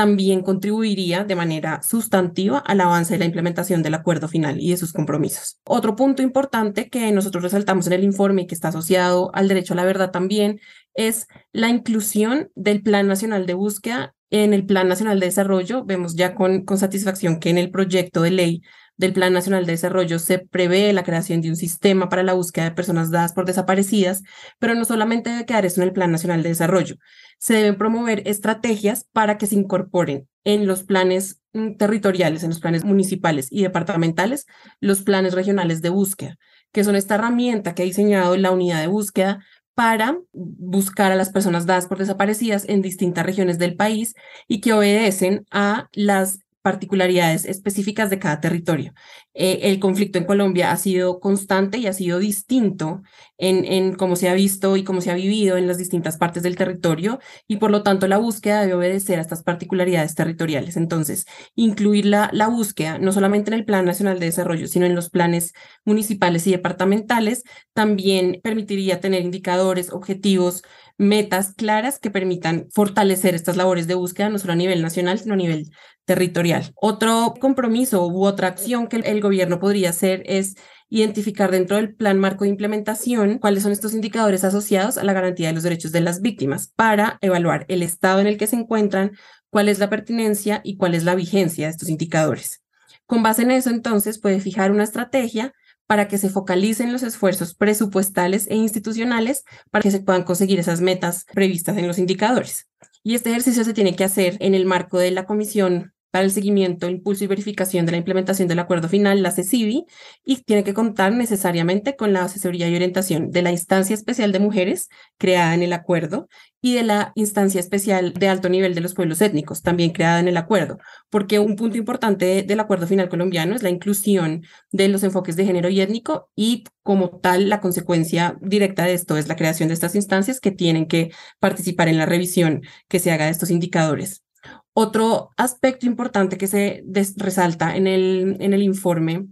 también 0.00 0.40
contribuiría 0.40 1.24
de 1.24 1.36
manera 1.36 1.82
sustantiva 1.82 2.56
al 2.60 2.80
avance 2.80 3.12
de 3.12 3.18
la 3.18 3.26
implementación 3.26 3.82
del 3.82 3.92
acuerdo 3.92 4.28
final 4.28 4.58
y 4.58 4.70
de 4.70 4.78
sus 4.78 4.94
compromisos. 4.94 5.60
Otro 5.62 5.94
punto 5.94 6.22
importante 6.22 6.88
que 6.88 7.12
nosotros 7.12 7.42
resaltamos 7.44 7.86
en 7.86 7.92
el 7.92 8.04
informe 8.04 8.40
y 8.40 8.46
que 8.46 8.54
está 8.54 8.68
asociado 8.68 9.30
al 9.34 9.46
derecho 9.46 9.74
a 9.74 9.76
la 9.76 9.84
verdad 9.84 10.10
también 10.10 10.58
es 10.94 11.28
la 11.52 11.68
inclusión 11.68 12.50
del 12.54 12.82
Plan 12.82 13.08
Nacional 13.08 13.44
de 13.44 13.52
Búsqueda 13.52 14.14
en 14.30 14.54
el 14.54 14.64
Plan 14.64 14.88
Nacional 14.88 15.20
de 15.20 15.26
Desarrollo. 15.26 15.84
Vemos 15.84 16.16
ya 16.16 16.34
con, 16.34 16.64
con 16.64 16.78
satisfacción 16.78 17.38
que 17.38 17.50
en 17.50 17.58
el 17.58 17.70
proyecto 17.70 18.22
de 18.22 18.30
ley 18.30 18.62
del 19.00 19.14
Plan 19.14 19.32
Nacional 19.32 19.64
de 19.64 19.72
Desarrollo 19.72 20.18
se 20.18 20.38
prevé 20.38 20.92
la 20.92 21.02
creación 21.02 21.40
de 21.40 21.48
un 21.48 21.56
sistema 21.56 22.10
para 22.10 22.22
la 22.22 22.34
búsqueda 22.34 22.66
de 22.66 22.72
personas 22.72 23.10
dadas 23.10 23.32
por 23.32 23.46
desaparecidas, 23.46 24.22
pero 24.58 24.74
no 24.74 24.84
solamente 24.84 25.30
debe 25.30 25.46
quedar 25.46 25.64
eso 25.64 25.80
en 25.80 25.88
el 25.88 25.94
Plan 25.94 26.12
Nacional 26.12 26.42
de 26.42 26.50
Desarrollo. 26.50 26.96
Se 27.38 27.54
deben 27.54 27.78
promover 27.78 28.22
estrategias 28.28 29.06
para 29.12 29.38
que 29.38 29.46
se 29.46 29.54
incorporen 29.54 30.28
en 30.44 30.66
los 30.66 30.84
planes 30.84 31.40
mm, 31.54 31.76
territoriales, 31.76 32.42
en 32.42 32.50
los 32.50 32.60
planes 32.60 32.84
municipales 32.84 33.48
y 33.50 33.62
departamentales, 33.62 34.44
los 34.80 35.00
planes 35.00 35.32
regionales 35.32 35.80
de 35.80 35.88
búsqueda, 35.88 36.36
que 36.70 36.84
son 36.84 36.94
esta 36.94 37.14
herramienta 37.14 37.74
que 37.74 37.82
ha 37.82 37.86
diseñado 37.86 38.36
la 38.36 38.50
unidad 38.50 38.82
de 38.82 38.86
búsqueda 38.86 39.42
para 39.74 40.18
buscar 40.32 41.10
a 41.10 41.16
las 41.16 41.30
personas 41.30 41.64
dadas 41.64 41.86
por 41.86 41.96
desaparecidas 41.96 42.68
en 42.68 42.82
distintas 42.82 43.24
regiones 43.24 43.58
del 43.58 43.76
país 43.76 44.14
y 44.46 44.60
que 44.60 44.74
obedecen 44.74 45.46
a 45.50 45.88
las 45.92 46.40
particularidades 46.62 47.44
específicas 47.44 48.10
de 48.10 48.18
cada 48.18 48.40
territorio. 48.40 48.92
Eh, 49.34 49.60
el 49.62 49.78
conflicto 49.78 50.18
en 50.18 50.24
Colombia 50.24 50.72
ha 50.72 50.76
sido 50.76 51.20
constante 51.20 51.78
y 51.78 51.86
ha 51.86 51.92
sido 51.92 52.18
distinto 52.18 53.02
en, 53.38 53.64
en 53.64 53.94
cómo 53.94 54.16
se 54.16 54.28
ha 54.28 54.34
visto 54.34 54.76
y 54.76 54.84
cómo 54.84 55.00
se 55.00 55.10
ha 55.10 55.14
vivido 55.14 55.56
en 55.56 55.66
las 55.66 55.78
distintas 55.78 56.18
partes 56.18 56.42
del 56.42 56.56
territorio 56.56 57.20
y 57.46 57.56
por 57.56 57.70
lo 57.70 57.82
tanto 57.82 58.08
la 58.08 58.18
búsqueda 58.18 58.60
debe 58.60 58.74
obedecer 58.74 59.18
a 59.18 59.22
estas 59.22 59.42
particularidades 59.42 60.14
territoriales. 60.14 60.76
Entonces, 60.76 61.26
incluir 61.54 62.06
la, 62.06 62.28
la 62.32 62.48
búsqueda 62.48 62.98
no 62.98 63.12
solamente 63.12 63.50
en 63.50 63.54
el 63.54 63.64
Plan 63.64 63.84
Nacional 63.84 64.18
de 64.18 64.26
Desarrollo, 64.26 64.66
sino 64.66 64.86
en 64.86 64.94
los 64.94 65.10
planes 65.10 65.52
municipales 65.84 66.46
y 66.46 66.50
departamentales, 66.50 67.42
también 67.72 68.40
permitiría 68.42 69.00
tener 69.00 69.22
indicadores, 69.22 69.92
objetivos, 69.92 70.62
metas 71.00 71.54
claras 71.54 71.98
que 71.98 72.10
permitan 72.10 72.68
fortalecer 72.72 73.34
estas 73.34 73.56
labores 73.56 73.86
de 73.86 73.94
búsqueda 73.94 74.28
no 74.28 74.38
solo 74.38 74.52
a 74.52 74.56
nivel 74.56 74.82
nacional, 74.82 75.18
sino 75.18 75.32
a 75.32 75.38
nivel 75.38 75.70
territorial. 76.04 76.72
Otro 76.74 77.32
compromiso 77.40 78.06
u 78.06 78.26
otra 78.26 78.48
acción 78.48 78.86
que 78.86 78.96
el 78.96 79.20
gobierno 79.22 79.58
podría 79.58 79.90
hacer 79.90 80.22
es 80.26 80.56
identificar 80.90 81.50
dentro 81.50 81.76
del 81.76 81.94
plan 81.94 82.18
marco 82.18 82.44
de 82.44 82.50
implementación 82.50 83.38
cuáles 83.38 83.62
son 83.62 83.72
estos 83.72 83.94
indicadores 83.94 84.44
asociados 84.44 84.98
a 84.98 85.04
la 85.04 85.14
garantía 85.14 85.48
de 85.48 85.54
los 85.54 85.62
derechos 85.62 85.90
de 85.90 86.02
las 86.02 86.20
víctimas 86.20 86.70
para 86.76 87.16
evaluar 87.22 87.64
el 87.68 87.82
estado 87.82 88.20
en 88.20 88.26
el 88.26 88.36
que 88.36 88.46
se 88.46 88.56
encuentran, 88.56 89.12
cuál 89.48 89.70
es 89.70 89.78
la 89.78 89.88
pertinencia 89.88 90.60
y 90.64 90.76
cuál 90.76 90.94
es 90.94 91.04
la 91.04 91.14
vigencia 91.14 91.64
de 91.64 91.70
estos 91.70 91.88
indicadores. 91.88 92.62
Con 93.06 93.22
base 93.22 93.42
en 93.42 93.52
eso, 93.52 93.70
entonces, 93.70 94.20
puede 94.20 94.38
fijar 94.38 94.70
una 94.70 94.84
estrategia 94.84 95.54
para 95.90 96.06
que 96.06 96.18
se 96.18 96.30
focalicen 96.30 96.92
los 96.92 97.02
esfuerzos 97.02 97.52
presupuestales 97.52 98.46
e 98.48 98.54
institucionales 98.54 99.42
para 99.72 99.82
que 99.82 99.90
se 99.90 99.98
puedan 99.98 100.22
conseguir 100.22 100.60
esas 100.60 100.80
metas 100.80 101.26
previstas 101.34 101.76
en 101.78 101.88
los 101.88 101.98
indicadores. 101.98 102.68
Y 103.02 103.16
este 103.16 103.30
ejercicio 103.30 103.64
se 103.64 103.74
tiene 103.74 103.96
que 103.96 104.04
hacer 104.04 104.36
en 104.38 104.54
el 104.54 104.66
marco 104.66 105.00
de 105.00 105.10
la 105.10 105.26
Comisión 105.26 105.92
para 106.10 106.24
el 106.24 106.30
seguimiento, 106.30 106.88
impulso 106.88 107.24
y 107.24 107.26
verificación 107.26 107.86
de 107.86 107.92
la 107.92 107.98
implementación 107.98 108.48
del 108.48 108.58
acuerdo 108.58 108.88
final, 108.88 109.22
la 109.22 109.30
CECIBI, 109.30 109.86
y 110.24 110.36
tiene 110.42 110.64
que 110.64 110.74
contar 110.74 111.12
necesariamente 111.12 111.96
con 111.96 112.12
la 112.12 112.24
asesoría 112.24 112.68
y 112.68 112.74
orientación 112.74 113.30
de 113.30 113.42
la 113.42 113.50
instancia 113.52 113.94
especial 113.94 114.32
de 114.32 114.40
mujeres 114.40 114.88
creada 115.18 115.54
en 115.54 115.62
el 115.62 115.72
acuerdo 115.72 116.28
y 116.62 116.74
de 116.74 116.82
la 116.82 117.12
instancia 117.14 117.60
especial 117.60 118.12
de 118.12 118.28
alto 118.28 118.48
nivel 118.48 118.74
de 118.74 118.80
los 118.80 118.94
pueblos 118.94 119.20
étnicos, 119.22 119.62
también 119.62 119.92
creada 119.92 120.20
en 120.20 120.28
el 120.28 120.36
acuerdo, 120.36 120.78
porque 121.08 121.38
un 121.38 121.56
punto 121.56 121.78
importante 121.78 122.42
del 122.42 122.60
acuerdo 122.60 122.86
final 122.86 123.08
colombiano 123.08 123.54
es 123.54 123.62
la 123.62 123.70
inclusión 123.70 124.44
de 124.70 124.88
los 124.88 125.02
enfoques 125.02 125.36
de 125.36 125.46
género 125.46 125.68
y 125.70 125.80
étnico 125.80 126.30
y 126.36 126.64
como 126.82 127.20
tal 127.20 127.48
la 127.48 127.60
consecuencia 127.60 128.36
directa 128.40 128.84
de 128.84 128.94
esto 128.94 129.16
es 129.16 129.28
la 129.28 129.36
creación 129.36 129.68
de 129.68 129.74
estas 129.74 129.94
instancias 129.94 130.40
que 130.40 130.50
tienen 130.50 130.86
que 130.86 131.10
participar 131.38 131.88
en 131.88 131.98
la 131.98 132.06
revisión 132.06 132.62
que 132.88 132.98
se 132.98 133.10
haga 133.12 133.26
de 133.26 133.30
estos 133.30 133.50
indicadores. 133.50 134.22
Otro 134.72 135.30
aspecto 135.36 135.86
importante 135.86 136.38
que 136.38 136.46
se 136.46 136.84
resalta 137.16 137.76
en 137.76 137.86
el, 137.86 138.36
en 138.40 138.54
el 138.54 138.62
informe 138.62 139.26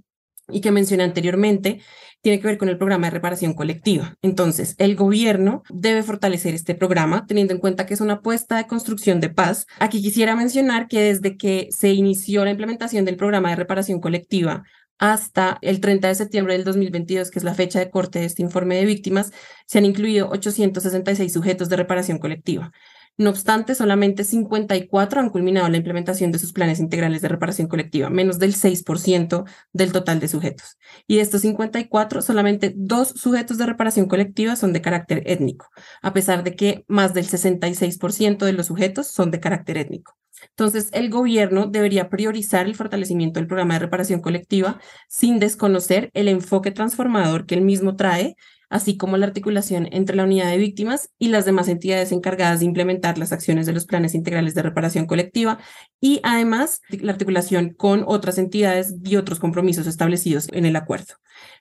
y 0.50 0.60
que 0.60 0.70
mencioné 0.70 1.04
anteriormente 1.04 1.80
tiene 2.20 2.40
que 2.40 2.48
ver 2.48 2.58
con 2.58 2.68
el 2.68 2.78
programa 2.78 3.06
de 3.06 3.12
reparación 3.12 3.54
colectiva. 3.54 4.16
Entonces, 4.22 4.74
el 4.78 4.96
gobierno 4.96 5.62
debe 5.70 6.02
fortalecer 6.02 6.54
este 6.54 6.74
programa 6.74 7.26
teniendo 7.26 7.54
en 7.54 7.60
cuenta 7.60 7.86
que 7.86 7.94
es 7.94 8.00
una 8.00 8.14
apuesta 8.14 8.56
de 8.56 8.66
construcción 8.66 9.20
de 9.20 9.30
paz. 9.30 9.66
Aquí 9.78 10.02
quisiera 10.02 10.34
mencionar 10.34 10.88
que 10.88 11.00
desde 11.00 11.36
que 11.36 11.68
se 11.70 11.92
inició 11.92 12.44
la 12.44 12.50
implementación 12.50 13.04
del 13.04 13.16
programa 13.16 13.50
de 13.50 13.56
reparación 13.56 14.00
colectiva 14.00 14.64
hasta 14.98 15.58
el 15.62 15.80
30 15.80 16.08
de 16.08 16.14
septiembre 16.16 16.54
del 16.54 16.64
2022, 16.64 17.30
que 17.30 17.38
es 17.38 17.44
la 17.44 17.54
fecha 17.54 17.78
de 17.78 17.88
corte 17.88 18.18
de 18.18 18.24
este 18.24 18.42
informe 18.42 18.76
de 18.76 18.84
víctimas, 18.84 19.30
se 19.66 19.78
han 19.78 19.84
incluido 19.84 20.28
866 20.30 21.32
sujetos 21.32 21.68
de 21.68 21.76
reparación 21.76 22.18
colectiva. 22.18 22.72
No 23.18 23.30
obstante, 23.30 23.74
solamente 23.74 24.22
54 24.22 25.20
han 25.20 25.30
culminado 25.30 25.68
la 25.68 25.76
implementación 25.76 26.30
de 26.30 26.38
sus 26.38 26.52
planes 26.52 26.78
integrales 26.78 27.20
de 27.20 27.26
reparación 27.26 27.66
colectiva, 27.66 28.10
menos 28.10 28.38
del 28.38 28.54
6% 28.54 29.44
del 29.72 29.90
total 29.90 30.20
de 30.20 30.28
sujetos. 30.28 30.78
Y 31.08 31.16
de 31.16 31.22
estos 31.22 31.40
54, 31.40 32.22
solamente 32.22 32.72
dos 32.76 33.08
sujetos 33.08 33.58
de 33.58 33.66
reparación 33.66 34.06
colectiva 34.06 34.54
son 34.54 34.72
de 34.72 34.82
carácter 34.82 35.24
étnico, 35.26 35.66
a 36.00 36.12
pesar 36.12 36.44
de 36.44 36.54
que 36.54 36.84
más 36.86 37.12
del 37.12 37.26
66% 37.26 38.46
de 38.46 38.52
los 38.52 38.66
sujetos 38.66 39.08
son 39.08 39.32
de 39.32 39.40
carácter 39.40 39.78
étnico. 39.78 40.16
Entonces, 40.50 40.88
el 40.92 41.10
gobierno 41.10 41.66
debería 41.66 42.10
priorizar 42.10 42.66
el 42.66 42.76
fortalecimiento 42.76 43.40
del 43.40 43.48
programa 43.48 43.74
de 43.74 43.80
reparación 43.80 44.20
colectiva 44.20 44.80
sin 45.08 45.40
desconocer 45.40 46.12
el 46.14 46.28
enfoque 46.28 46.70
transformador 46.70 47.46
que 47.46 47.56
el 47.56 47.62
mismo 47.62 47.96
trae 47.96 48.36
así 48.70 48.96
como 48.96 49.16
la 49.16 49.26
articulación 49.26 49.88
entre 49.92 50.16
la 50.16 50.24
unidad 50.24 50.50
de 50.50 50.58
víctimas 50.58 51.10
y 51.18 51.28
las 51.28 51.44
demás 51.44 51.68
entidades 51.68 52.12
encargadas 52.12 52.60
de 52.60 52.66
implementar 52.66 53.18
las 53.18 53.32
acciones 53.32 53.66
de 53.66 53.72
los 53.72 53.86
planes 53.86 54.14
integrales 54.14 54.54
de 54.54 54.62
reparación 54.62 55.06
colectiva 55.06 55.58
y 56.00 56.20
además 56.22 56.80
la 56.90 57.12
articulación 57.12 57.74
con 57.74 58.04
otras 58.06 58.38
entidades 58.38 58.94
y 59.04 59.16
otros 59.16 59.38
compromisos 59.38 59.86
establecidos 59.86 60.48
en 60.52 60.66
el 60.66 60.76
acuerdo. 60.76 61.14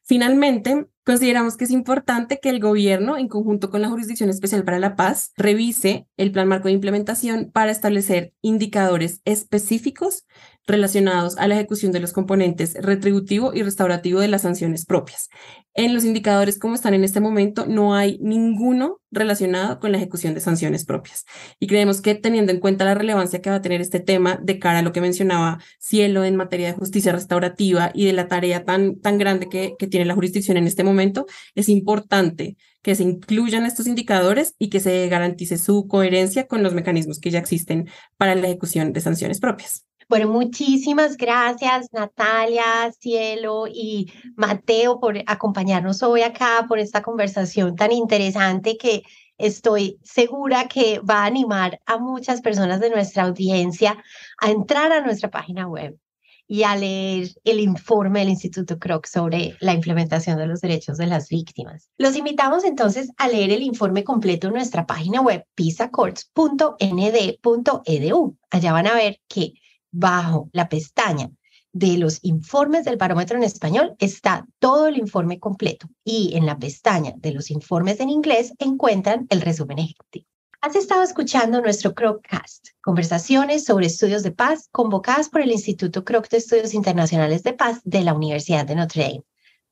Finalmente, 0.03 0.87
consideramos 1.05 1.57
que 1.57 1.65
es 1.65 1.71
importante 1.71 2.39
que 2.41 2.49
el 2.49 2.59
gobierno, 2.59 3.17
en 3.17 3.27
conjunto 3.27 3.69
con 3.69 3.81
la 3.81 3.89
Jurisdicción 3.89 4.29
Especial 4.29 4.63
para 4.63 4.79
la 4.79 4.95
Paz, 4.95 5.33
revise 5.35 6.07
el 6.17 6.31
plan 6.31 6.47
marco 6.47 6.67
de 6.67 6.73
implementación 6.73 7.51
para 7.51 7.71
establecer 7.71 8.33
indicadores 8.41 9.21
específicos 9.25 10.25
relacionados 10.67 11.37
a 11.37 11.47
la 11.47 11.55
ejecución 11.55 11.91
de 11.91 12.01
los 12.01 12.13
componentes 12.13 12.75
retributivo 12.79 13.53
y 13.53 13.63
restaurativo 13.63 14.19
de 14.19 14.27
las 14.27 14.43
sanciones 14.43 14.85
propias. 14.85 15.29
En 15.73 15.93
los 15.93 16.03
indicadores 16.03 16.59
como 16.59 16.75
están 16.75 16.93
en 16.93 17.03
este 17.03 17.21
momento, 17.21 17.65
no 17.65 17.95
hay 17.95 18.17
ninguno 18.19 18.99
relacionado 19.11 19.79
con 19.79 19.91
la 19.91 19.97
ejecución 19.97 20.33
de 20.33 20.41
sanciones 20.41 20.85
propias. 20.85 21.25
Y 21.59 21.67
creemos 21.67 22.01
que 22.01 22.15
teniendo 22.15 22.51
en 22.51 22.59
cuenta 22.59 22.83
la 22.83 22.95
relevancia 22.95 23.41
que 23.41 23.49
va 23.49 23.57
a 23.57 23.61
tener 23.61 23.79
este 23.79 23.99
tema 23.99 24.39
de 24.41 24.59
cara 24.59 24.79
a 24.79 24.81
lo 24.81 24.91
que 24.91 25.01
mencionaba 25.01 25.59
Cielo 25.79 26.25
en 26.25 26.35
materia 26.35 26.67
de 26.67 26.73
justicia 26.73 27.11
restaurativa 27.11 27.91
y 27.93 28.05
de 28.05 28.13
la 28.13 28.27
tarea 28.27 28.65
tan, 28.65 28.99
tan 28.99 29.17
grande 29.17 29.47
que, 29.49 29.75
que 29.79 29.87
tiene 29.87 30.05
la 30.05 30.15
jurisdicción 30.15 30.57
en 30.57 30.67
este 30.67 30.83
momento, 30.83 31.25
es 31.55 31.69
importante 31.69 32.57
que 32.81 32.95
se 32.95 33.03
incluyan 33.03 33.65
estos 33.65 33.87
indicadores 33.87 34.55
y 34.57 34.69
que 34.69 34.79
se 34.79 35.07
garantice 35.09 35.57
su 35.57 35.87
coherencia 35.87 36.47
con 36.47 36.63
los 36.63 36.73
mecanismos 36.73 37.19
que 37.19 37.31
ya 37.31 37.39
existen 37.39 37.87
para 38.17 38.35
la 38.35 38.47
ejecución 38.47 38.93
de 38.93 39.01
sanciones 39.01 39.39
propias. 39.39 39.85
Bueno, 40.09 40.29
muchísimas 40.29 41.17
gracias 41.17 41.89
Natalia, 41.91 42.93
Cielo 42.97 43.65
y 43.67 44.09
Mateo 44.37 45.01
por 45.01 45.17
acompañarnos 45.27 46.01
hoy 46.01 46.21
acá 46.21 46.65
por 46.69 46.79
esta 46.79 47.01
conversación 47.01 47.75
tan 47.75 47.91
interesante 47.91 48.77
que 48.77 49.03
estoy 49.37 49.99
segura 50.03 50.69
que 50.69 50.99
va 50.99 51.23
a 51.23 51.25
animar 51.25 51.81
a 51.85 51.97
muchas 51.97 52.39
personas 52.39 52.79
de 52.79 52.89
nuestra 52.89 53.23
audiencia 53.23 54.01
a 54.39 54.49
entrar 54.49 54.93
a 54.93 55.01
nuestra 55.01 55.29
página 55.29 55.67
web 55.67 55.99
y 56.47 56.63
a 56.63 56.77
leer 56.77 57.27
el 57.43 57.59
informe 57.59 58.21
del 58.21 58.29
Instituto 58.29 58.79
Kroc 58.79 59.07
sobre 59.07 59.57
la 59.59 59.73
implementación 59.73 60.37
de 60.37 60.47
los 60.47 60.61
derechos 60.61 60.97
de 60.97 61.07
las 61.07 61.27
víctimas. 61.27 61.89
Los 61.97 62.15
invitamos 62.15 62.63
entonces 62.63 63.11
a 63.17 63.27
leer 63.27 63.51
el 63.51 63.61
informe 63.61 64.05
completo 64.05 64.47
en 64.47 64.53
nuestra 64.53 64.85
página 64.85 65.19
web 65.19 65.43
pisacourts.nd.edu. 65.55 68.37
Allá 68.49 68.71
van 68.71 68.87
a 68.87 68.93
ver 68.93 69.19
que 69.27 69.51
bajo 69.91 70.49
la 70.53 70.69
pestaña 70.69 71.29
de 71.73 71.97
los 71.97 72.19
informes 72.23 72.85
del 72.85 72.97
barómetro 72.97 73.37
en 73.37 73.43
español 73.43 73.95
está 73.99 74.45
todo 74.59 74.87
el 74.87 74.97
informe 74.97 75.39
completo 75.39 75.87
y 76.03 76.35
en 76.35 76.45
la 76.45 76.57
pestaña 76.57 77.13
de 77.17 77.31
los 77.31 77.51
informes 77.51 77.99
en 77.99 78.09
inglés 78.09 78.53
encuentran 78.57 79.27
el 79.29 79.41
resumen 79.41 79.79
ejecutivo. 79.79 80.25
Has 80.61 80.75
estado 80.75 81.03
escuchando 81.03 81.61
nuestro 81.61 81.93
Crocast, 81.93 82.69
conversaciones 82.81 83.63
sobre 83.63 83.85
estudios 83.85 84.23
de 84.23 84.31
paz 84.31 84.69
convocadas 84.71 85.29
por 85.29 85.41
el 85.41 85.51
Instituto 85.51 86.03
Croc 86.03 86.27
de 86.29 86.37
Estudios 86.37 86.73
Internacionales 86.73 87.43
de 87.43 87.53
Paz 87.53 87.79
de 87.83 88.01
la 88.01 88.15
Universidad 88.15 88.65
de 88.65 88.75
Notre 88.75 89.03
Dame, 89.03 89.23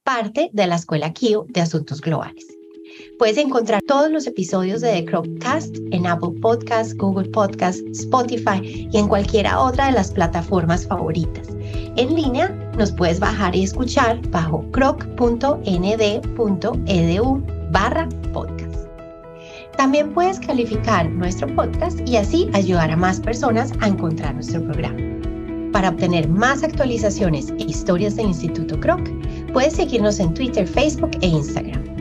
parte 0.03 0.51
de 0.53 0.67
la 0.67 0.75
Escuela 0.75 1.11
KIO 1.11 1.47
de 1.49 1.61
Asuntos 1.61 2.01
Globales. 2.01 2.45
Puedes 3.17 3.37
encontrar 3.37 3.81
todos 3.83 4.11
los 4.11 4.27
episodios 4.27 4.81
de 4.81 4.91
The 4.91 5.05
Crocast 5.05 5.77
en 5.91 6.05
Apple 6.05 6.33
Podcasts, 6.41 6.95
Google 6.97 7.29
Podcasts, 7.29 7.83
Spotify 7.91 8.89
y 8.91 8.97
en 8.97 9.07
cualquiera 9.07 9.59
otra 9.59 9.87
de 9.87 9.93
las 9.93 10.11
plataformas 10.11 10.85
favoritas. 10.87 11.47
En 11.95 12.13
línea 12.13 12.49
nos 12.77 12.91
puedes 12.91 13.19
bajar 13.19 13.55
y 13.55 13.63
escuchar 13.63 14.19
bajo 14.29 14.63
croc.nd.edu 14.71 15.63
barra 17.71 18.09
podcast. 18.33 18.87
También 19.77 20.13
puedes 20.13 20.39
calificar 20.39 21.09
nuestro 21.09 21.53
podcast 21.55 21.99
y 22.07 22.17
así 22.17 22.49
ayudar 22.53 22.91
a 22.91 22.95
más 22.95 23.19
personas 23.19 23.71
a 23.81 23.87
encontrar 23.87 24.33
nuestro 24.35 24.63
programa. 24.63 24.99
Para 25.73 25.89
obtener 25.89 26.29
más 26.29 26.63
actualizaciones 26.63 27.49
e 27.59 27.63
historias 27.63 28.15
del 28.15 28.27
Instituto 28.27 28.79
Croc, 28.79 29.01
puedes 29.51 29.73
seguirnos 29.73 30.19
en 30.21 30.33
Twitter, 30.33 30.65
Facebook 30.65 31.11
e 31.21 31.27
Instagram. 31.27 31.94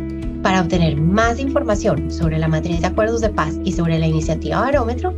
Para 0.44 0.60
obtener 0.60 1.00
más 1.00 1.40
información 1.40 2.10
sobre 2.10 2.38
la 2.38 2.48
matriz 2.48 2.82
de 2.82 2.88
acuerdos 2.88 3.22
de 3.22 3.30
paz 3.30 3.54
y 3.64 3.72
sobre 3.72 3.98
la 3.98 4.06
iniciativa 4.06 4.60
Barómetro, 4.60 5.14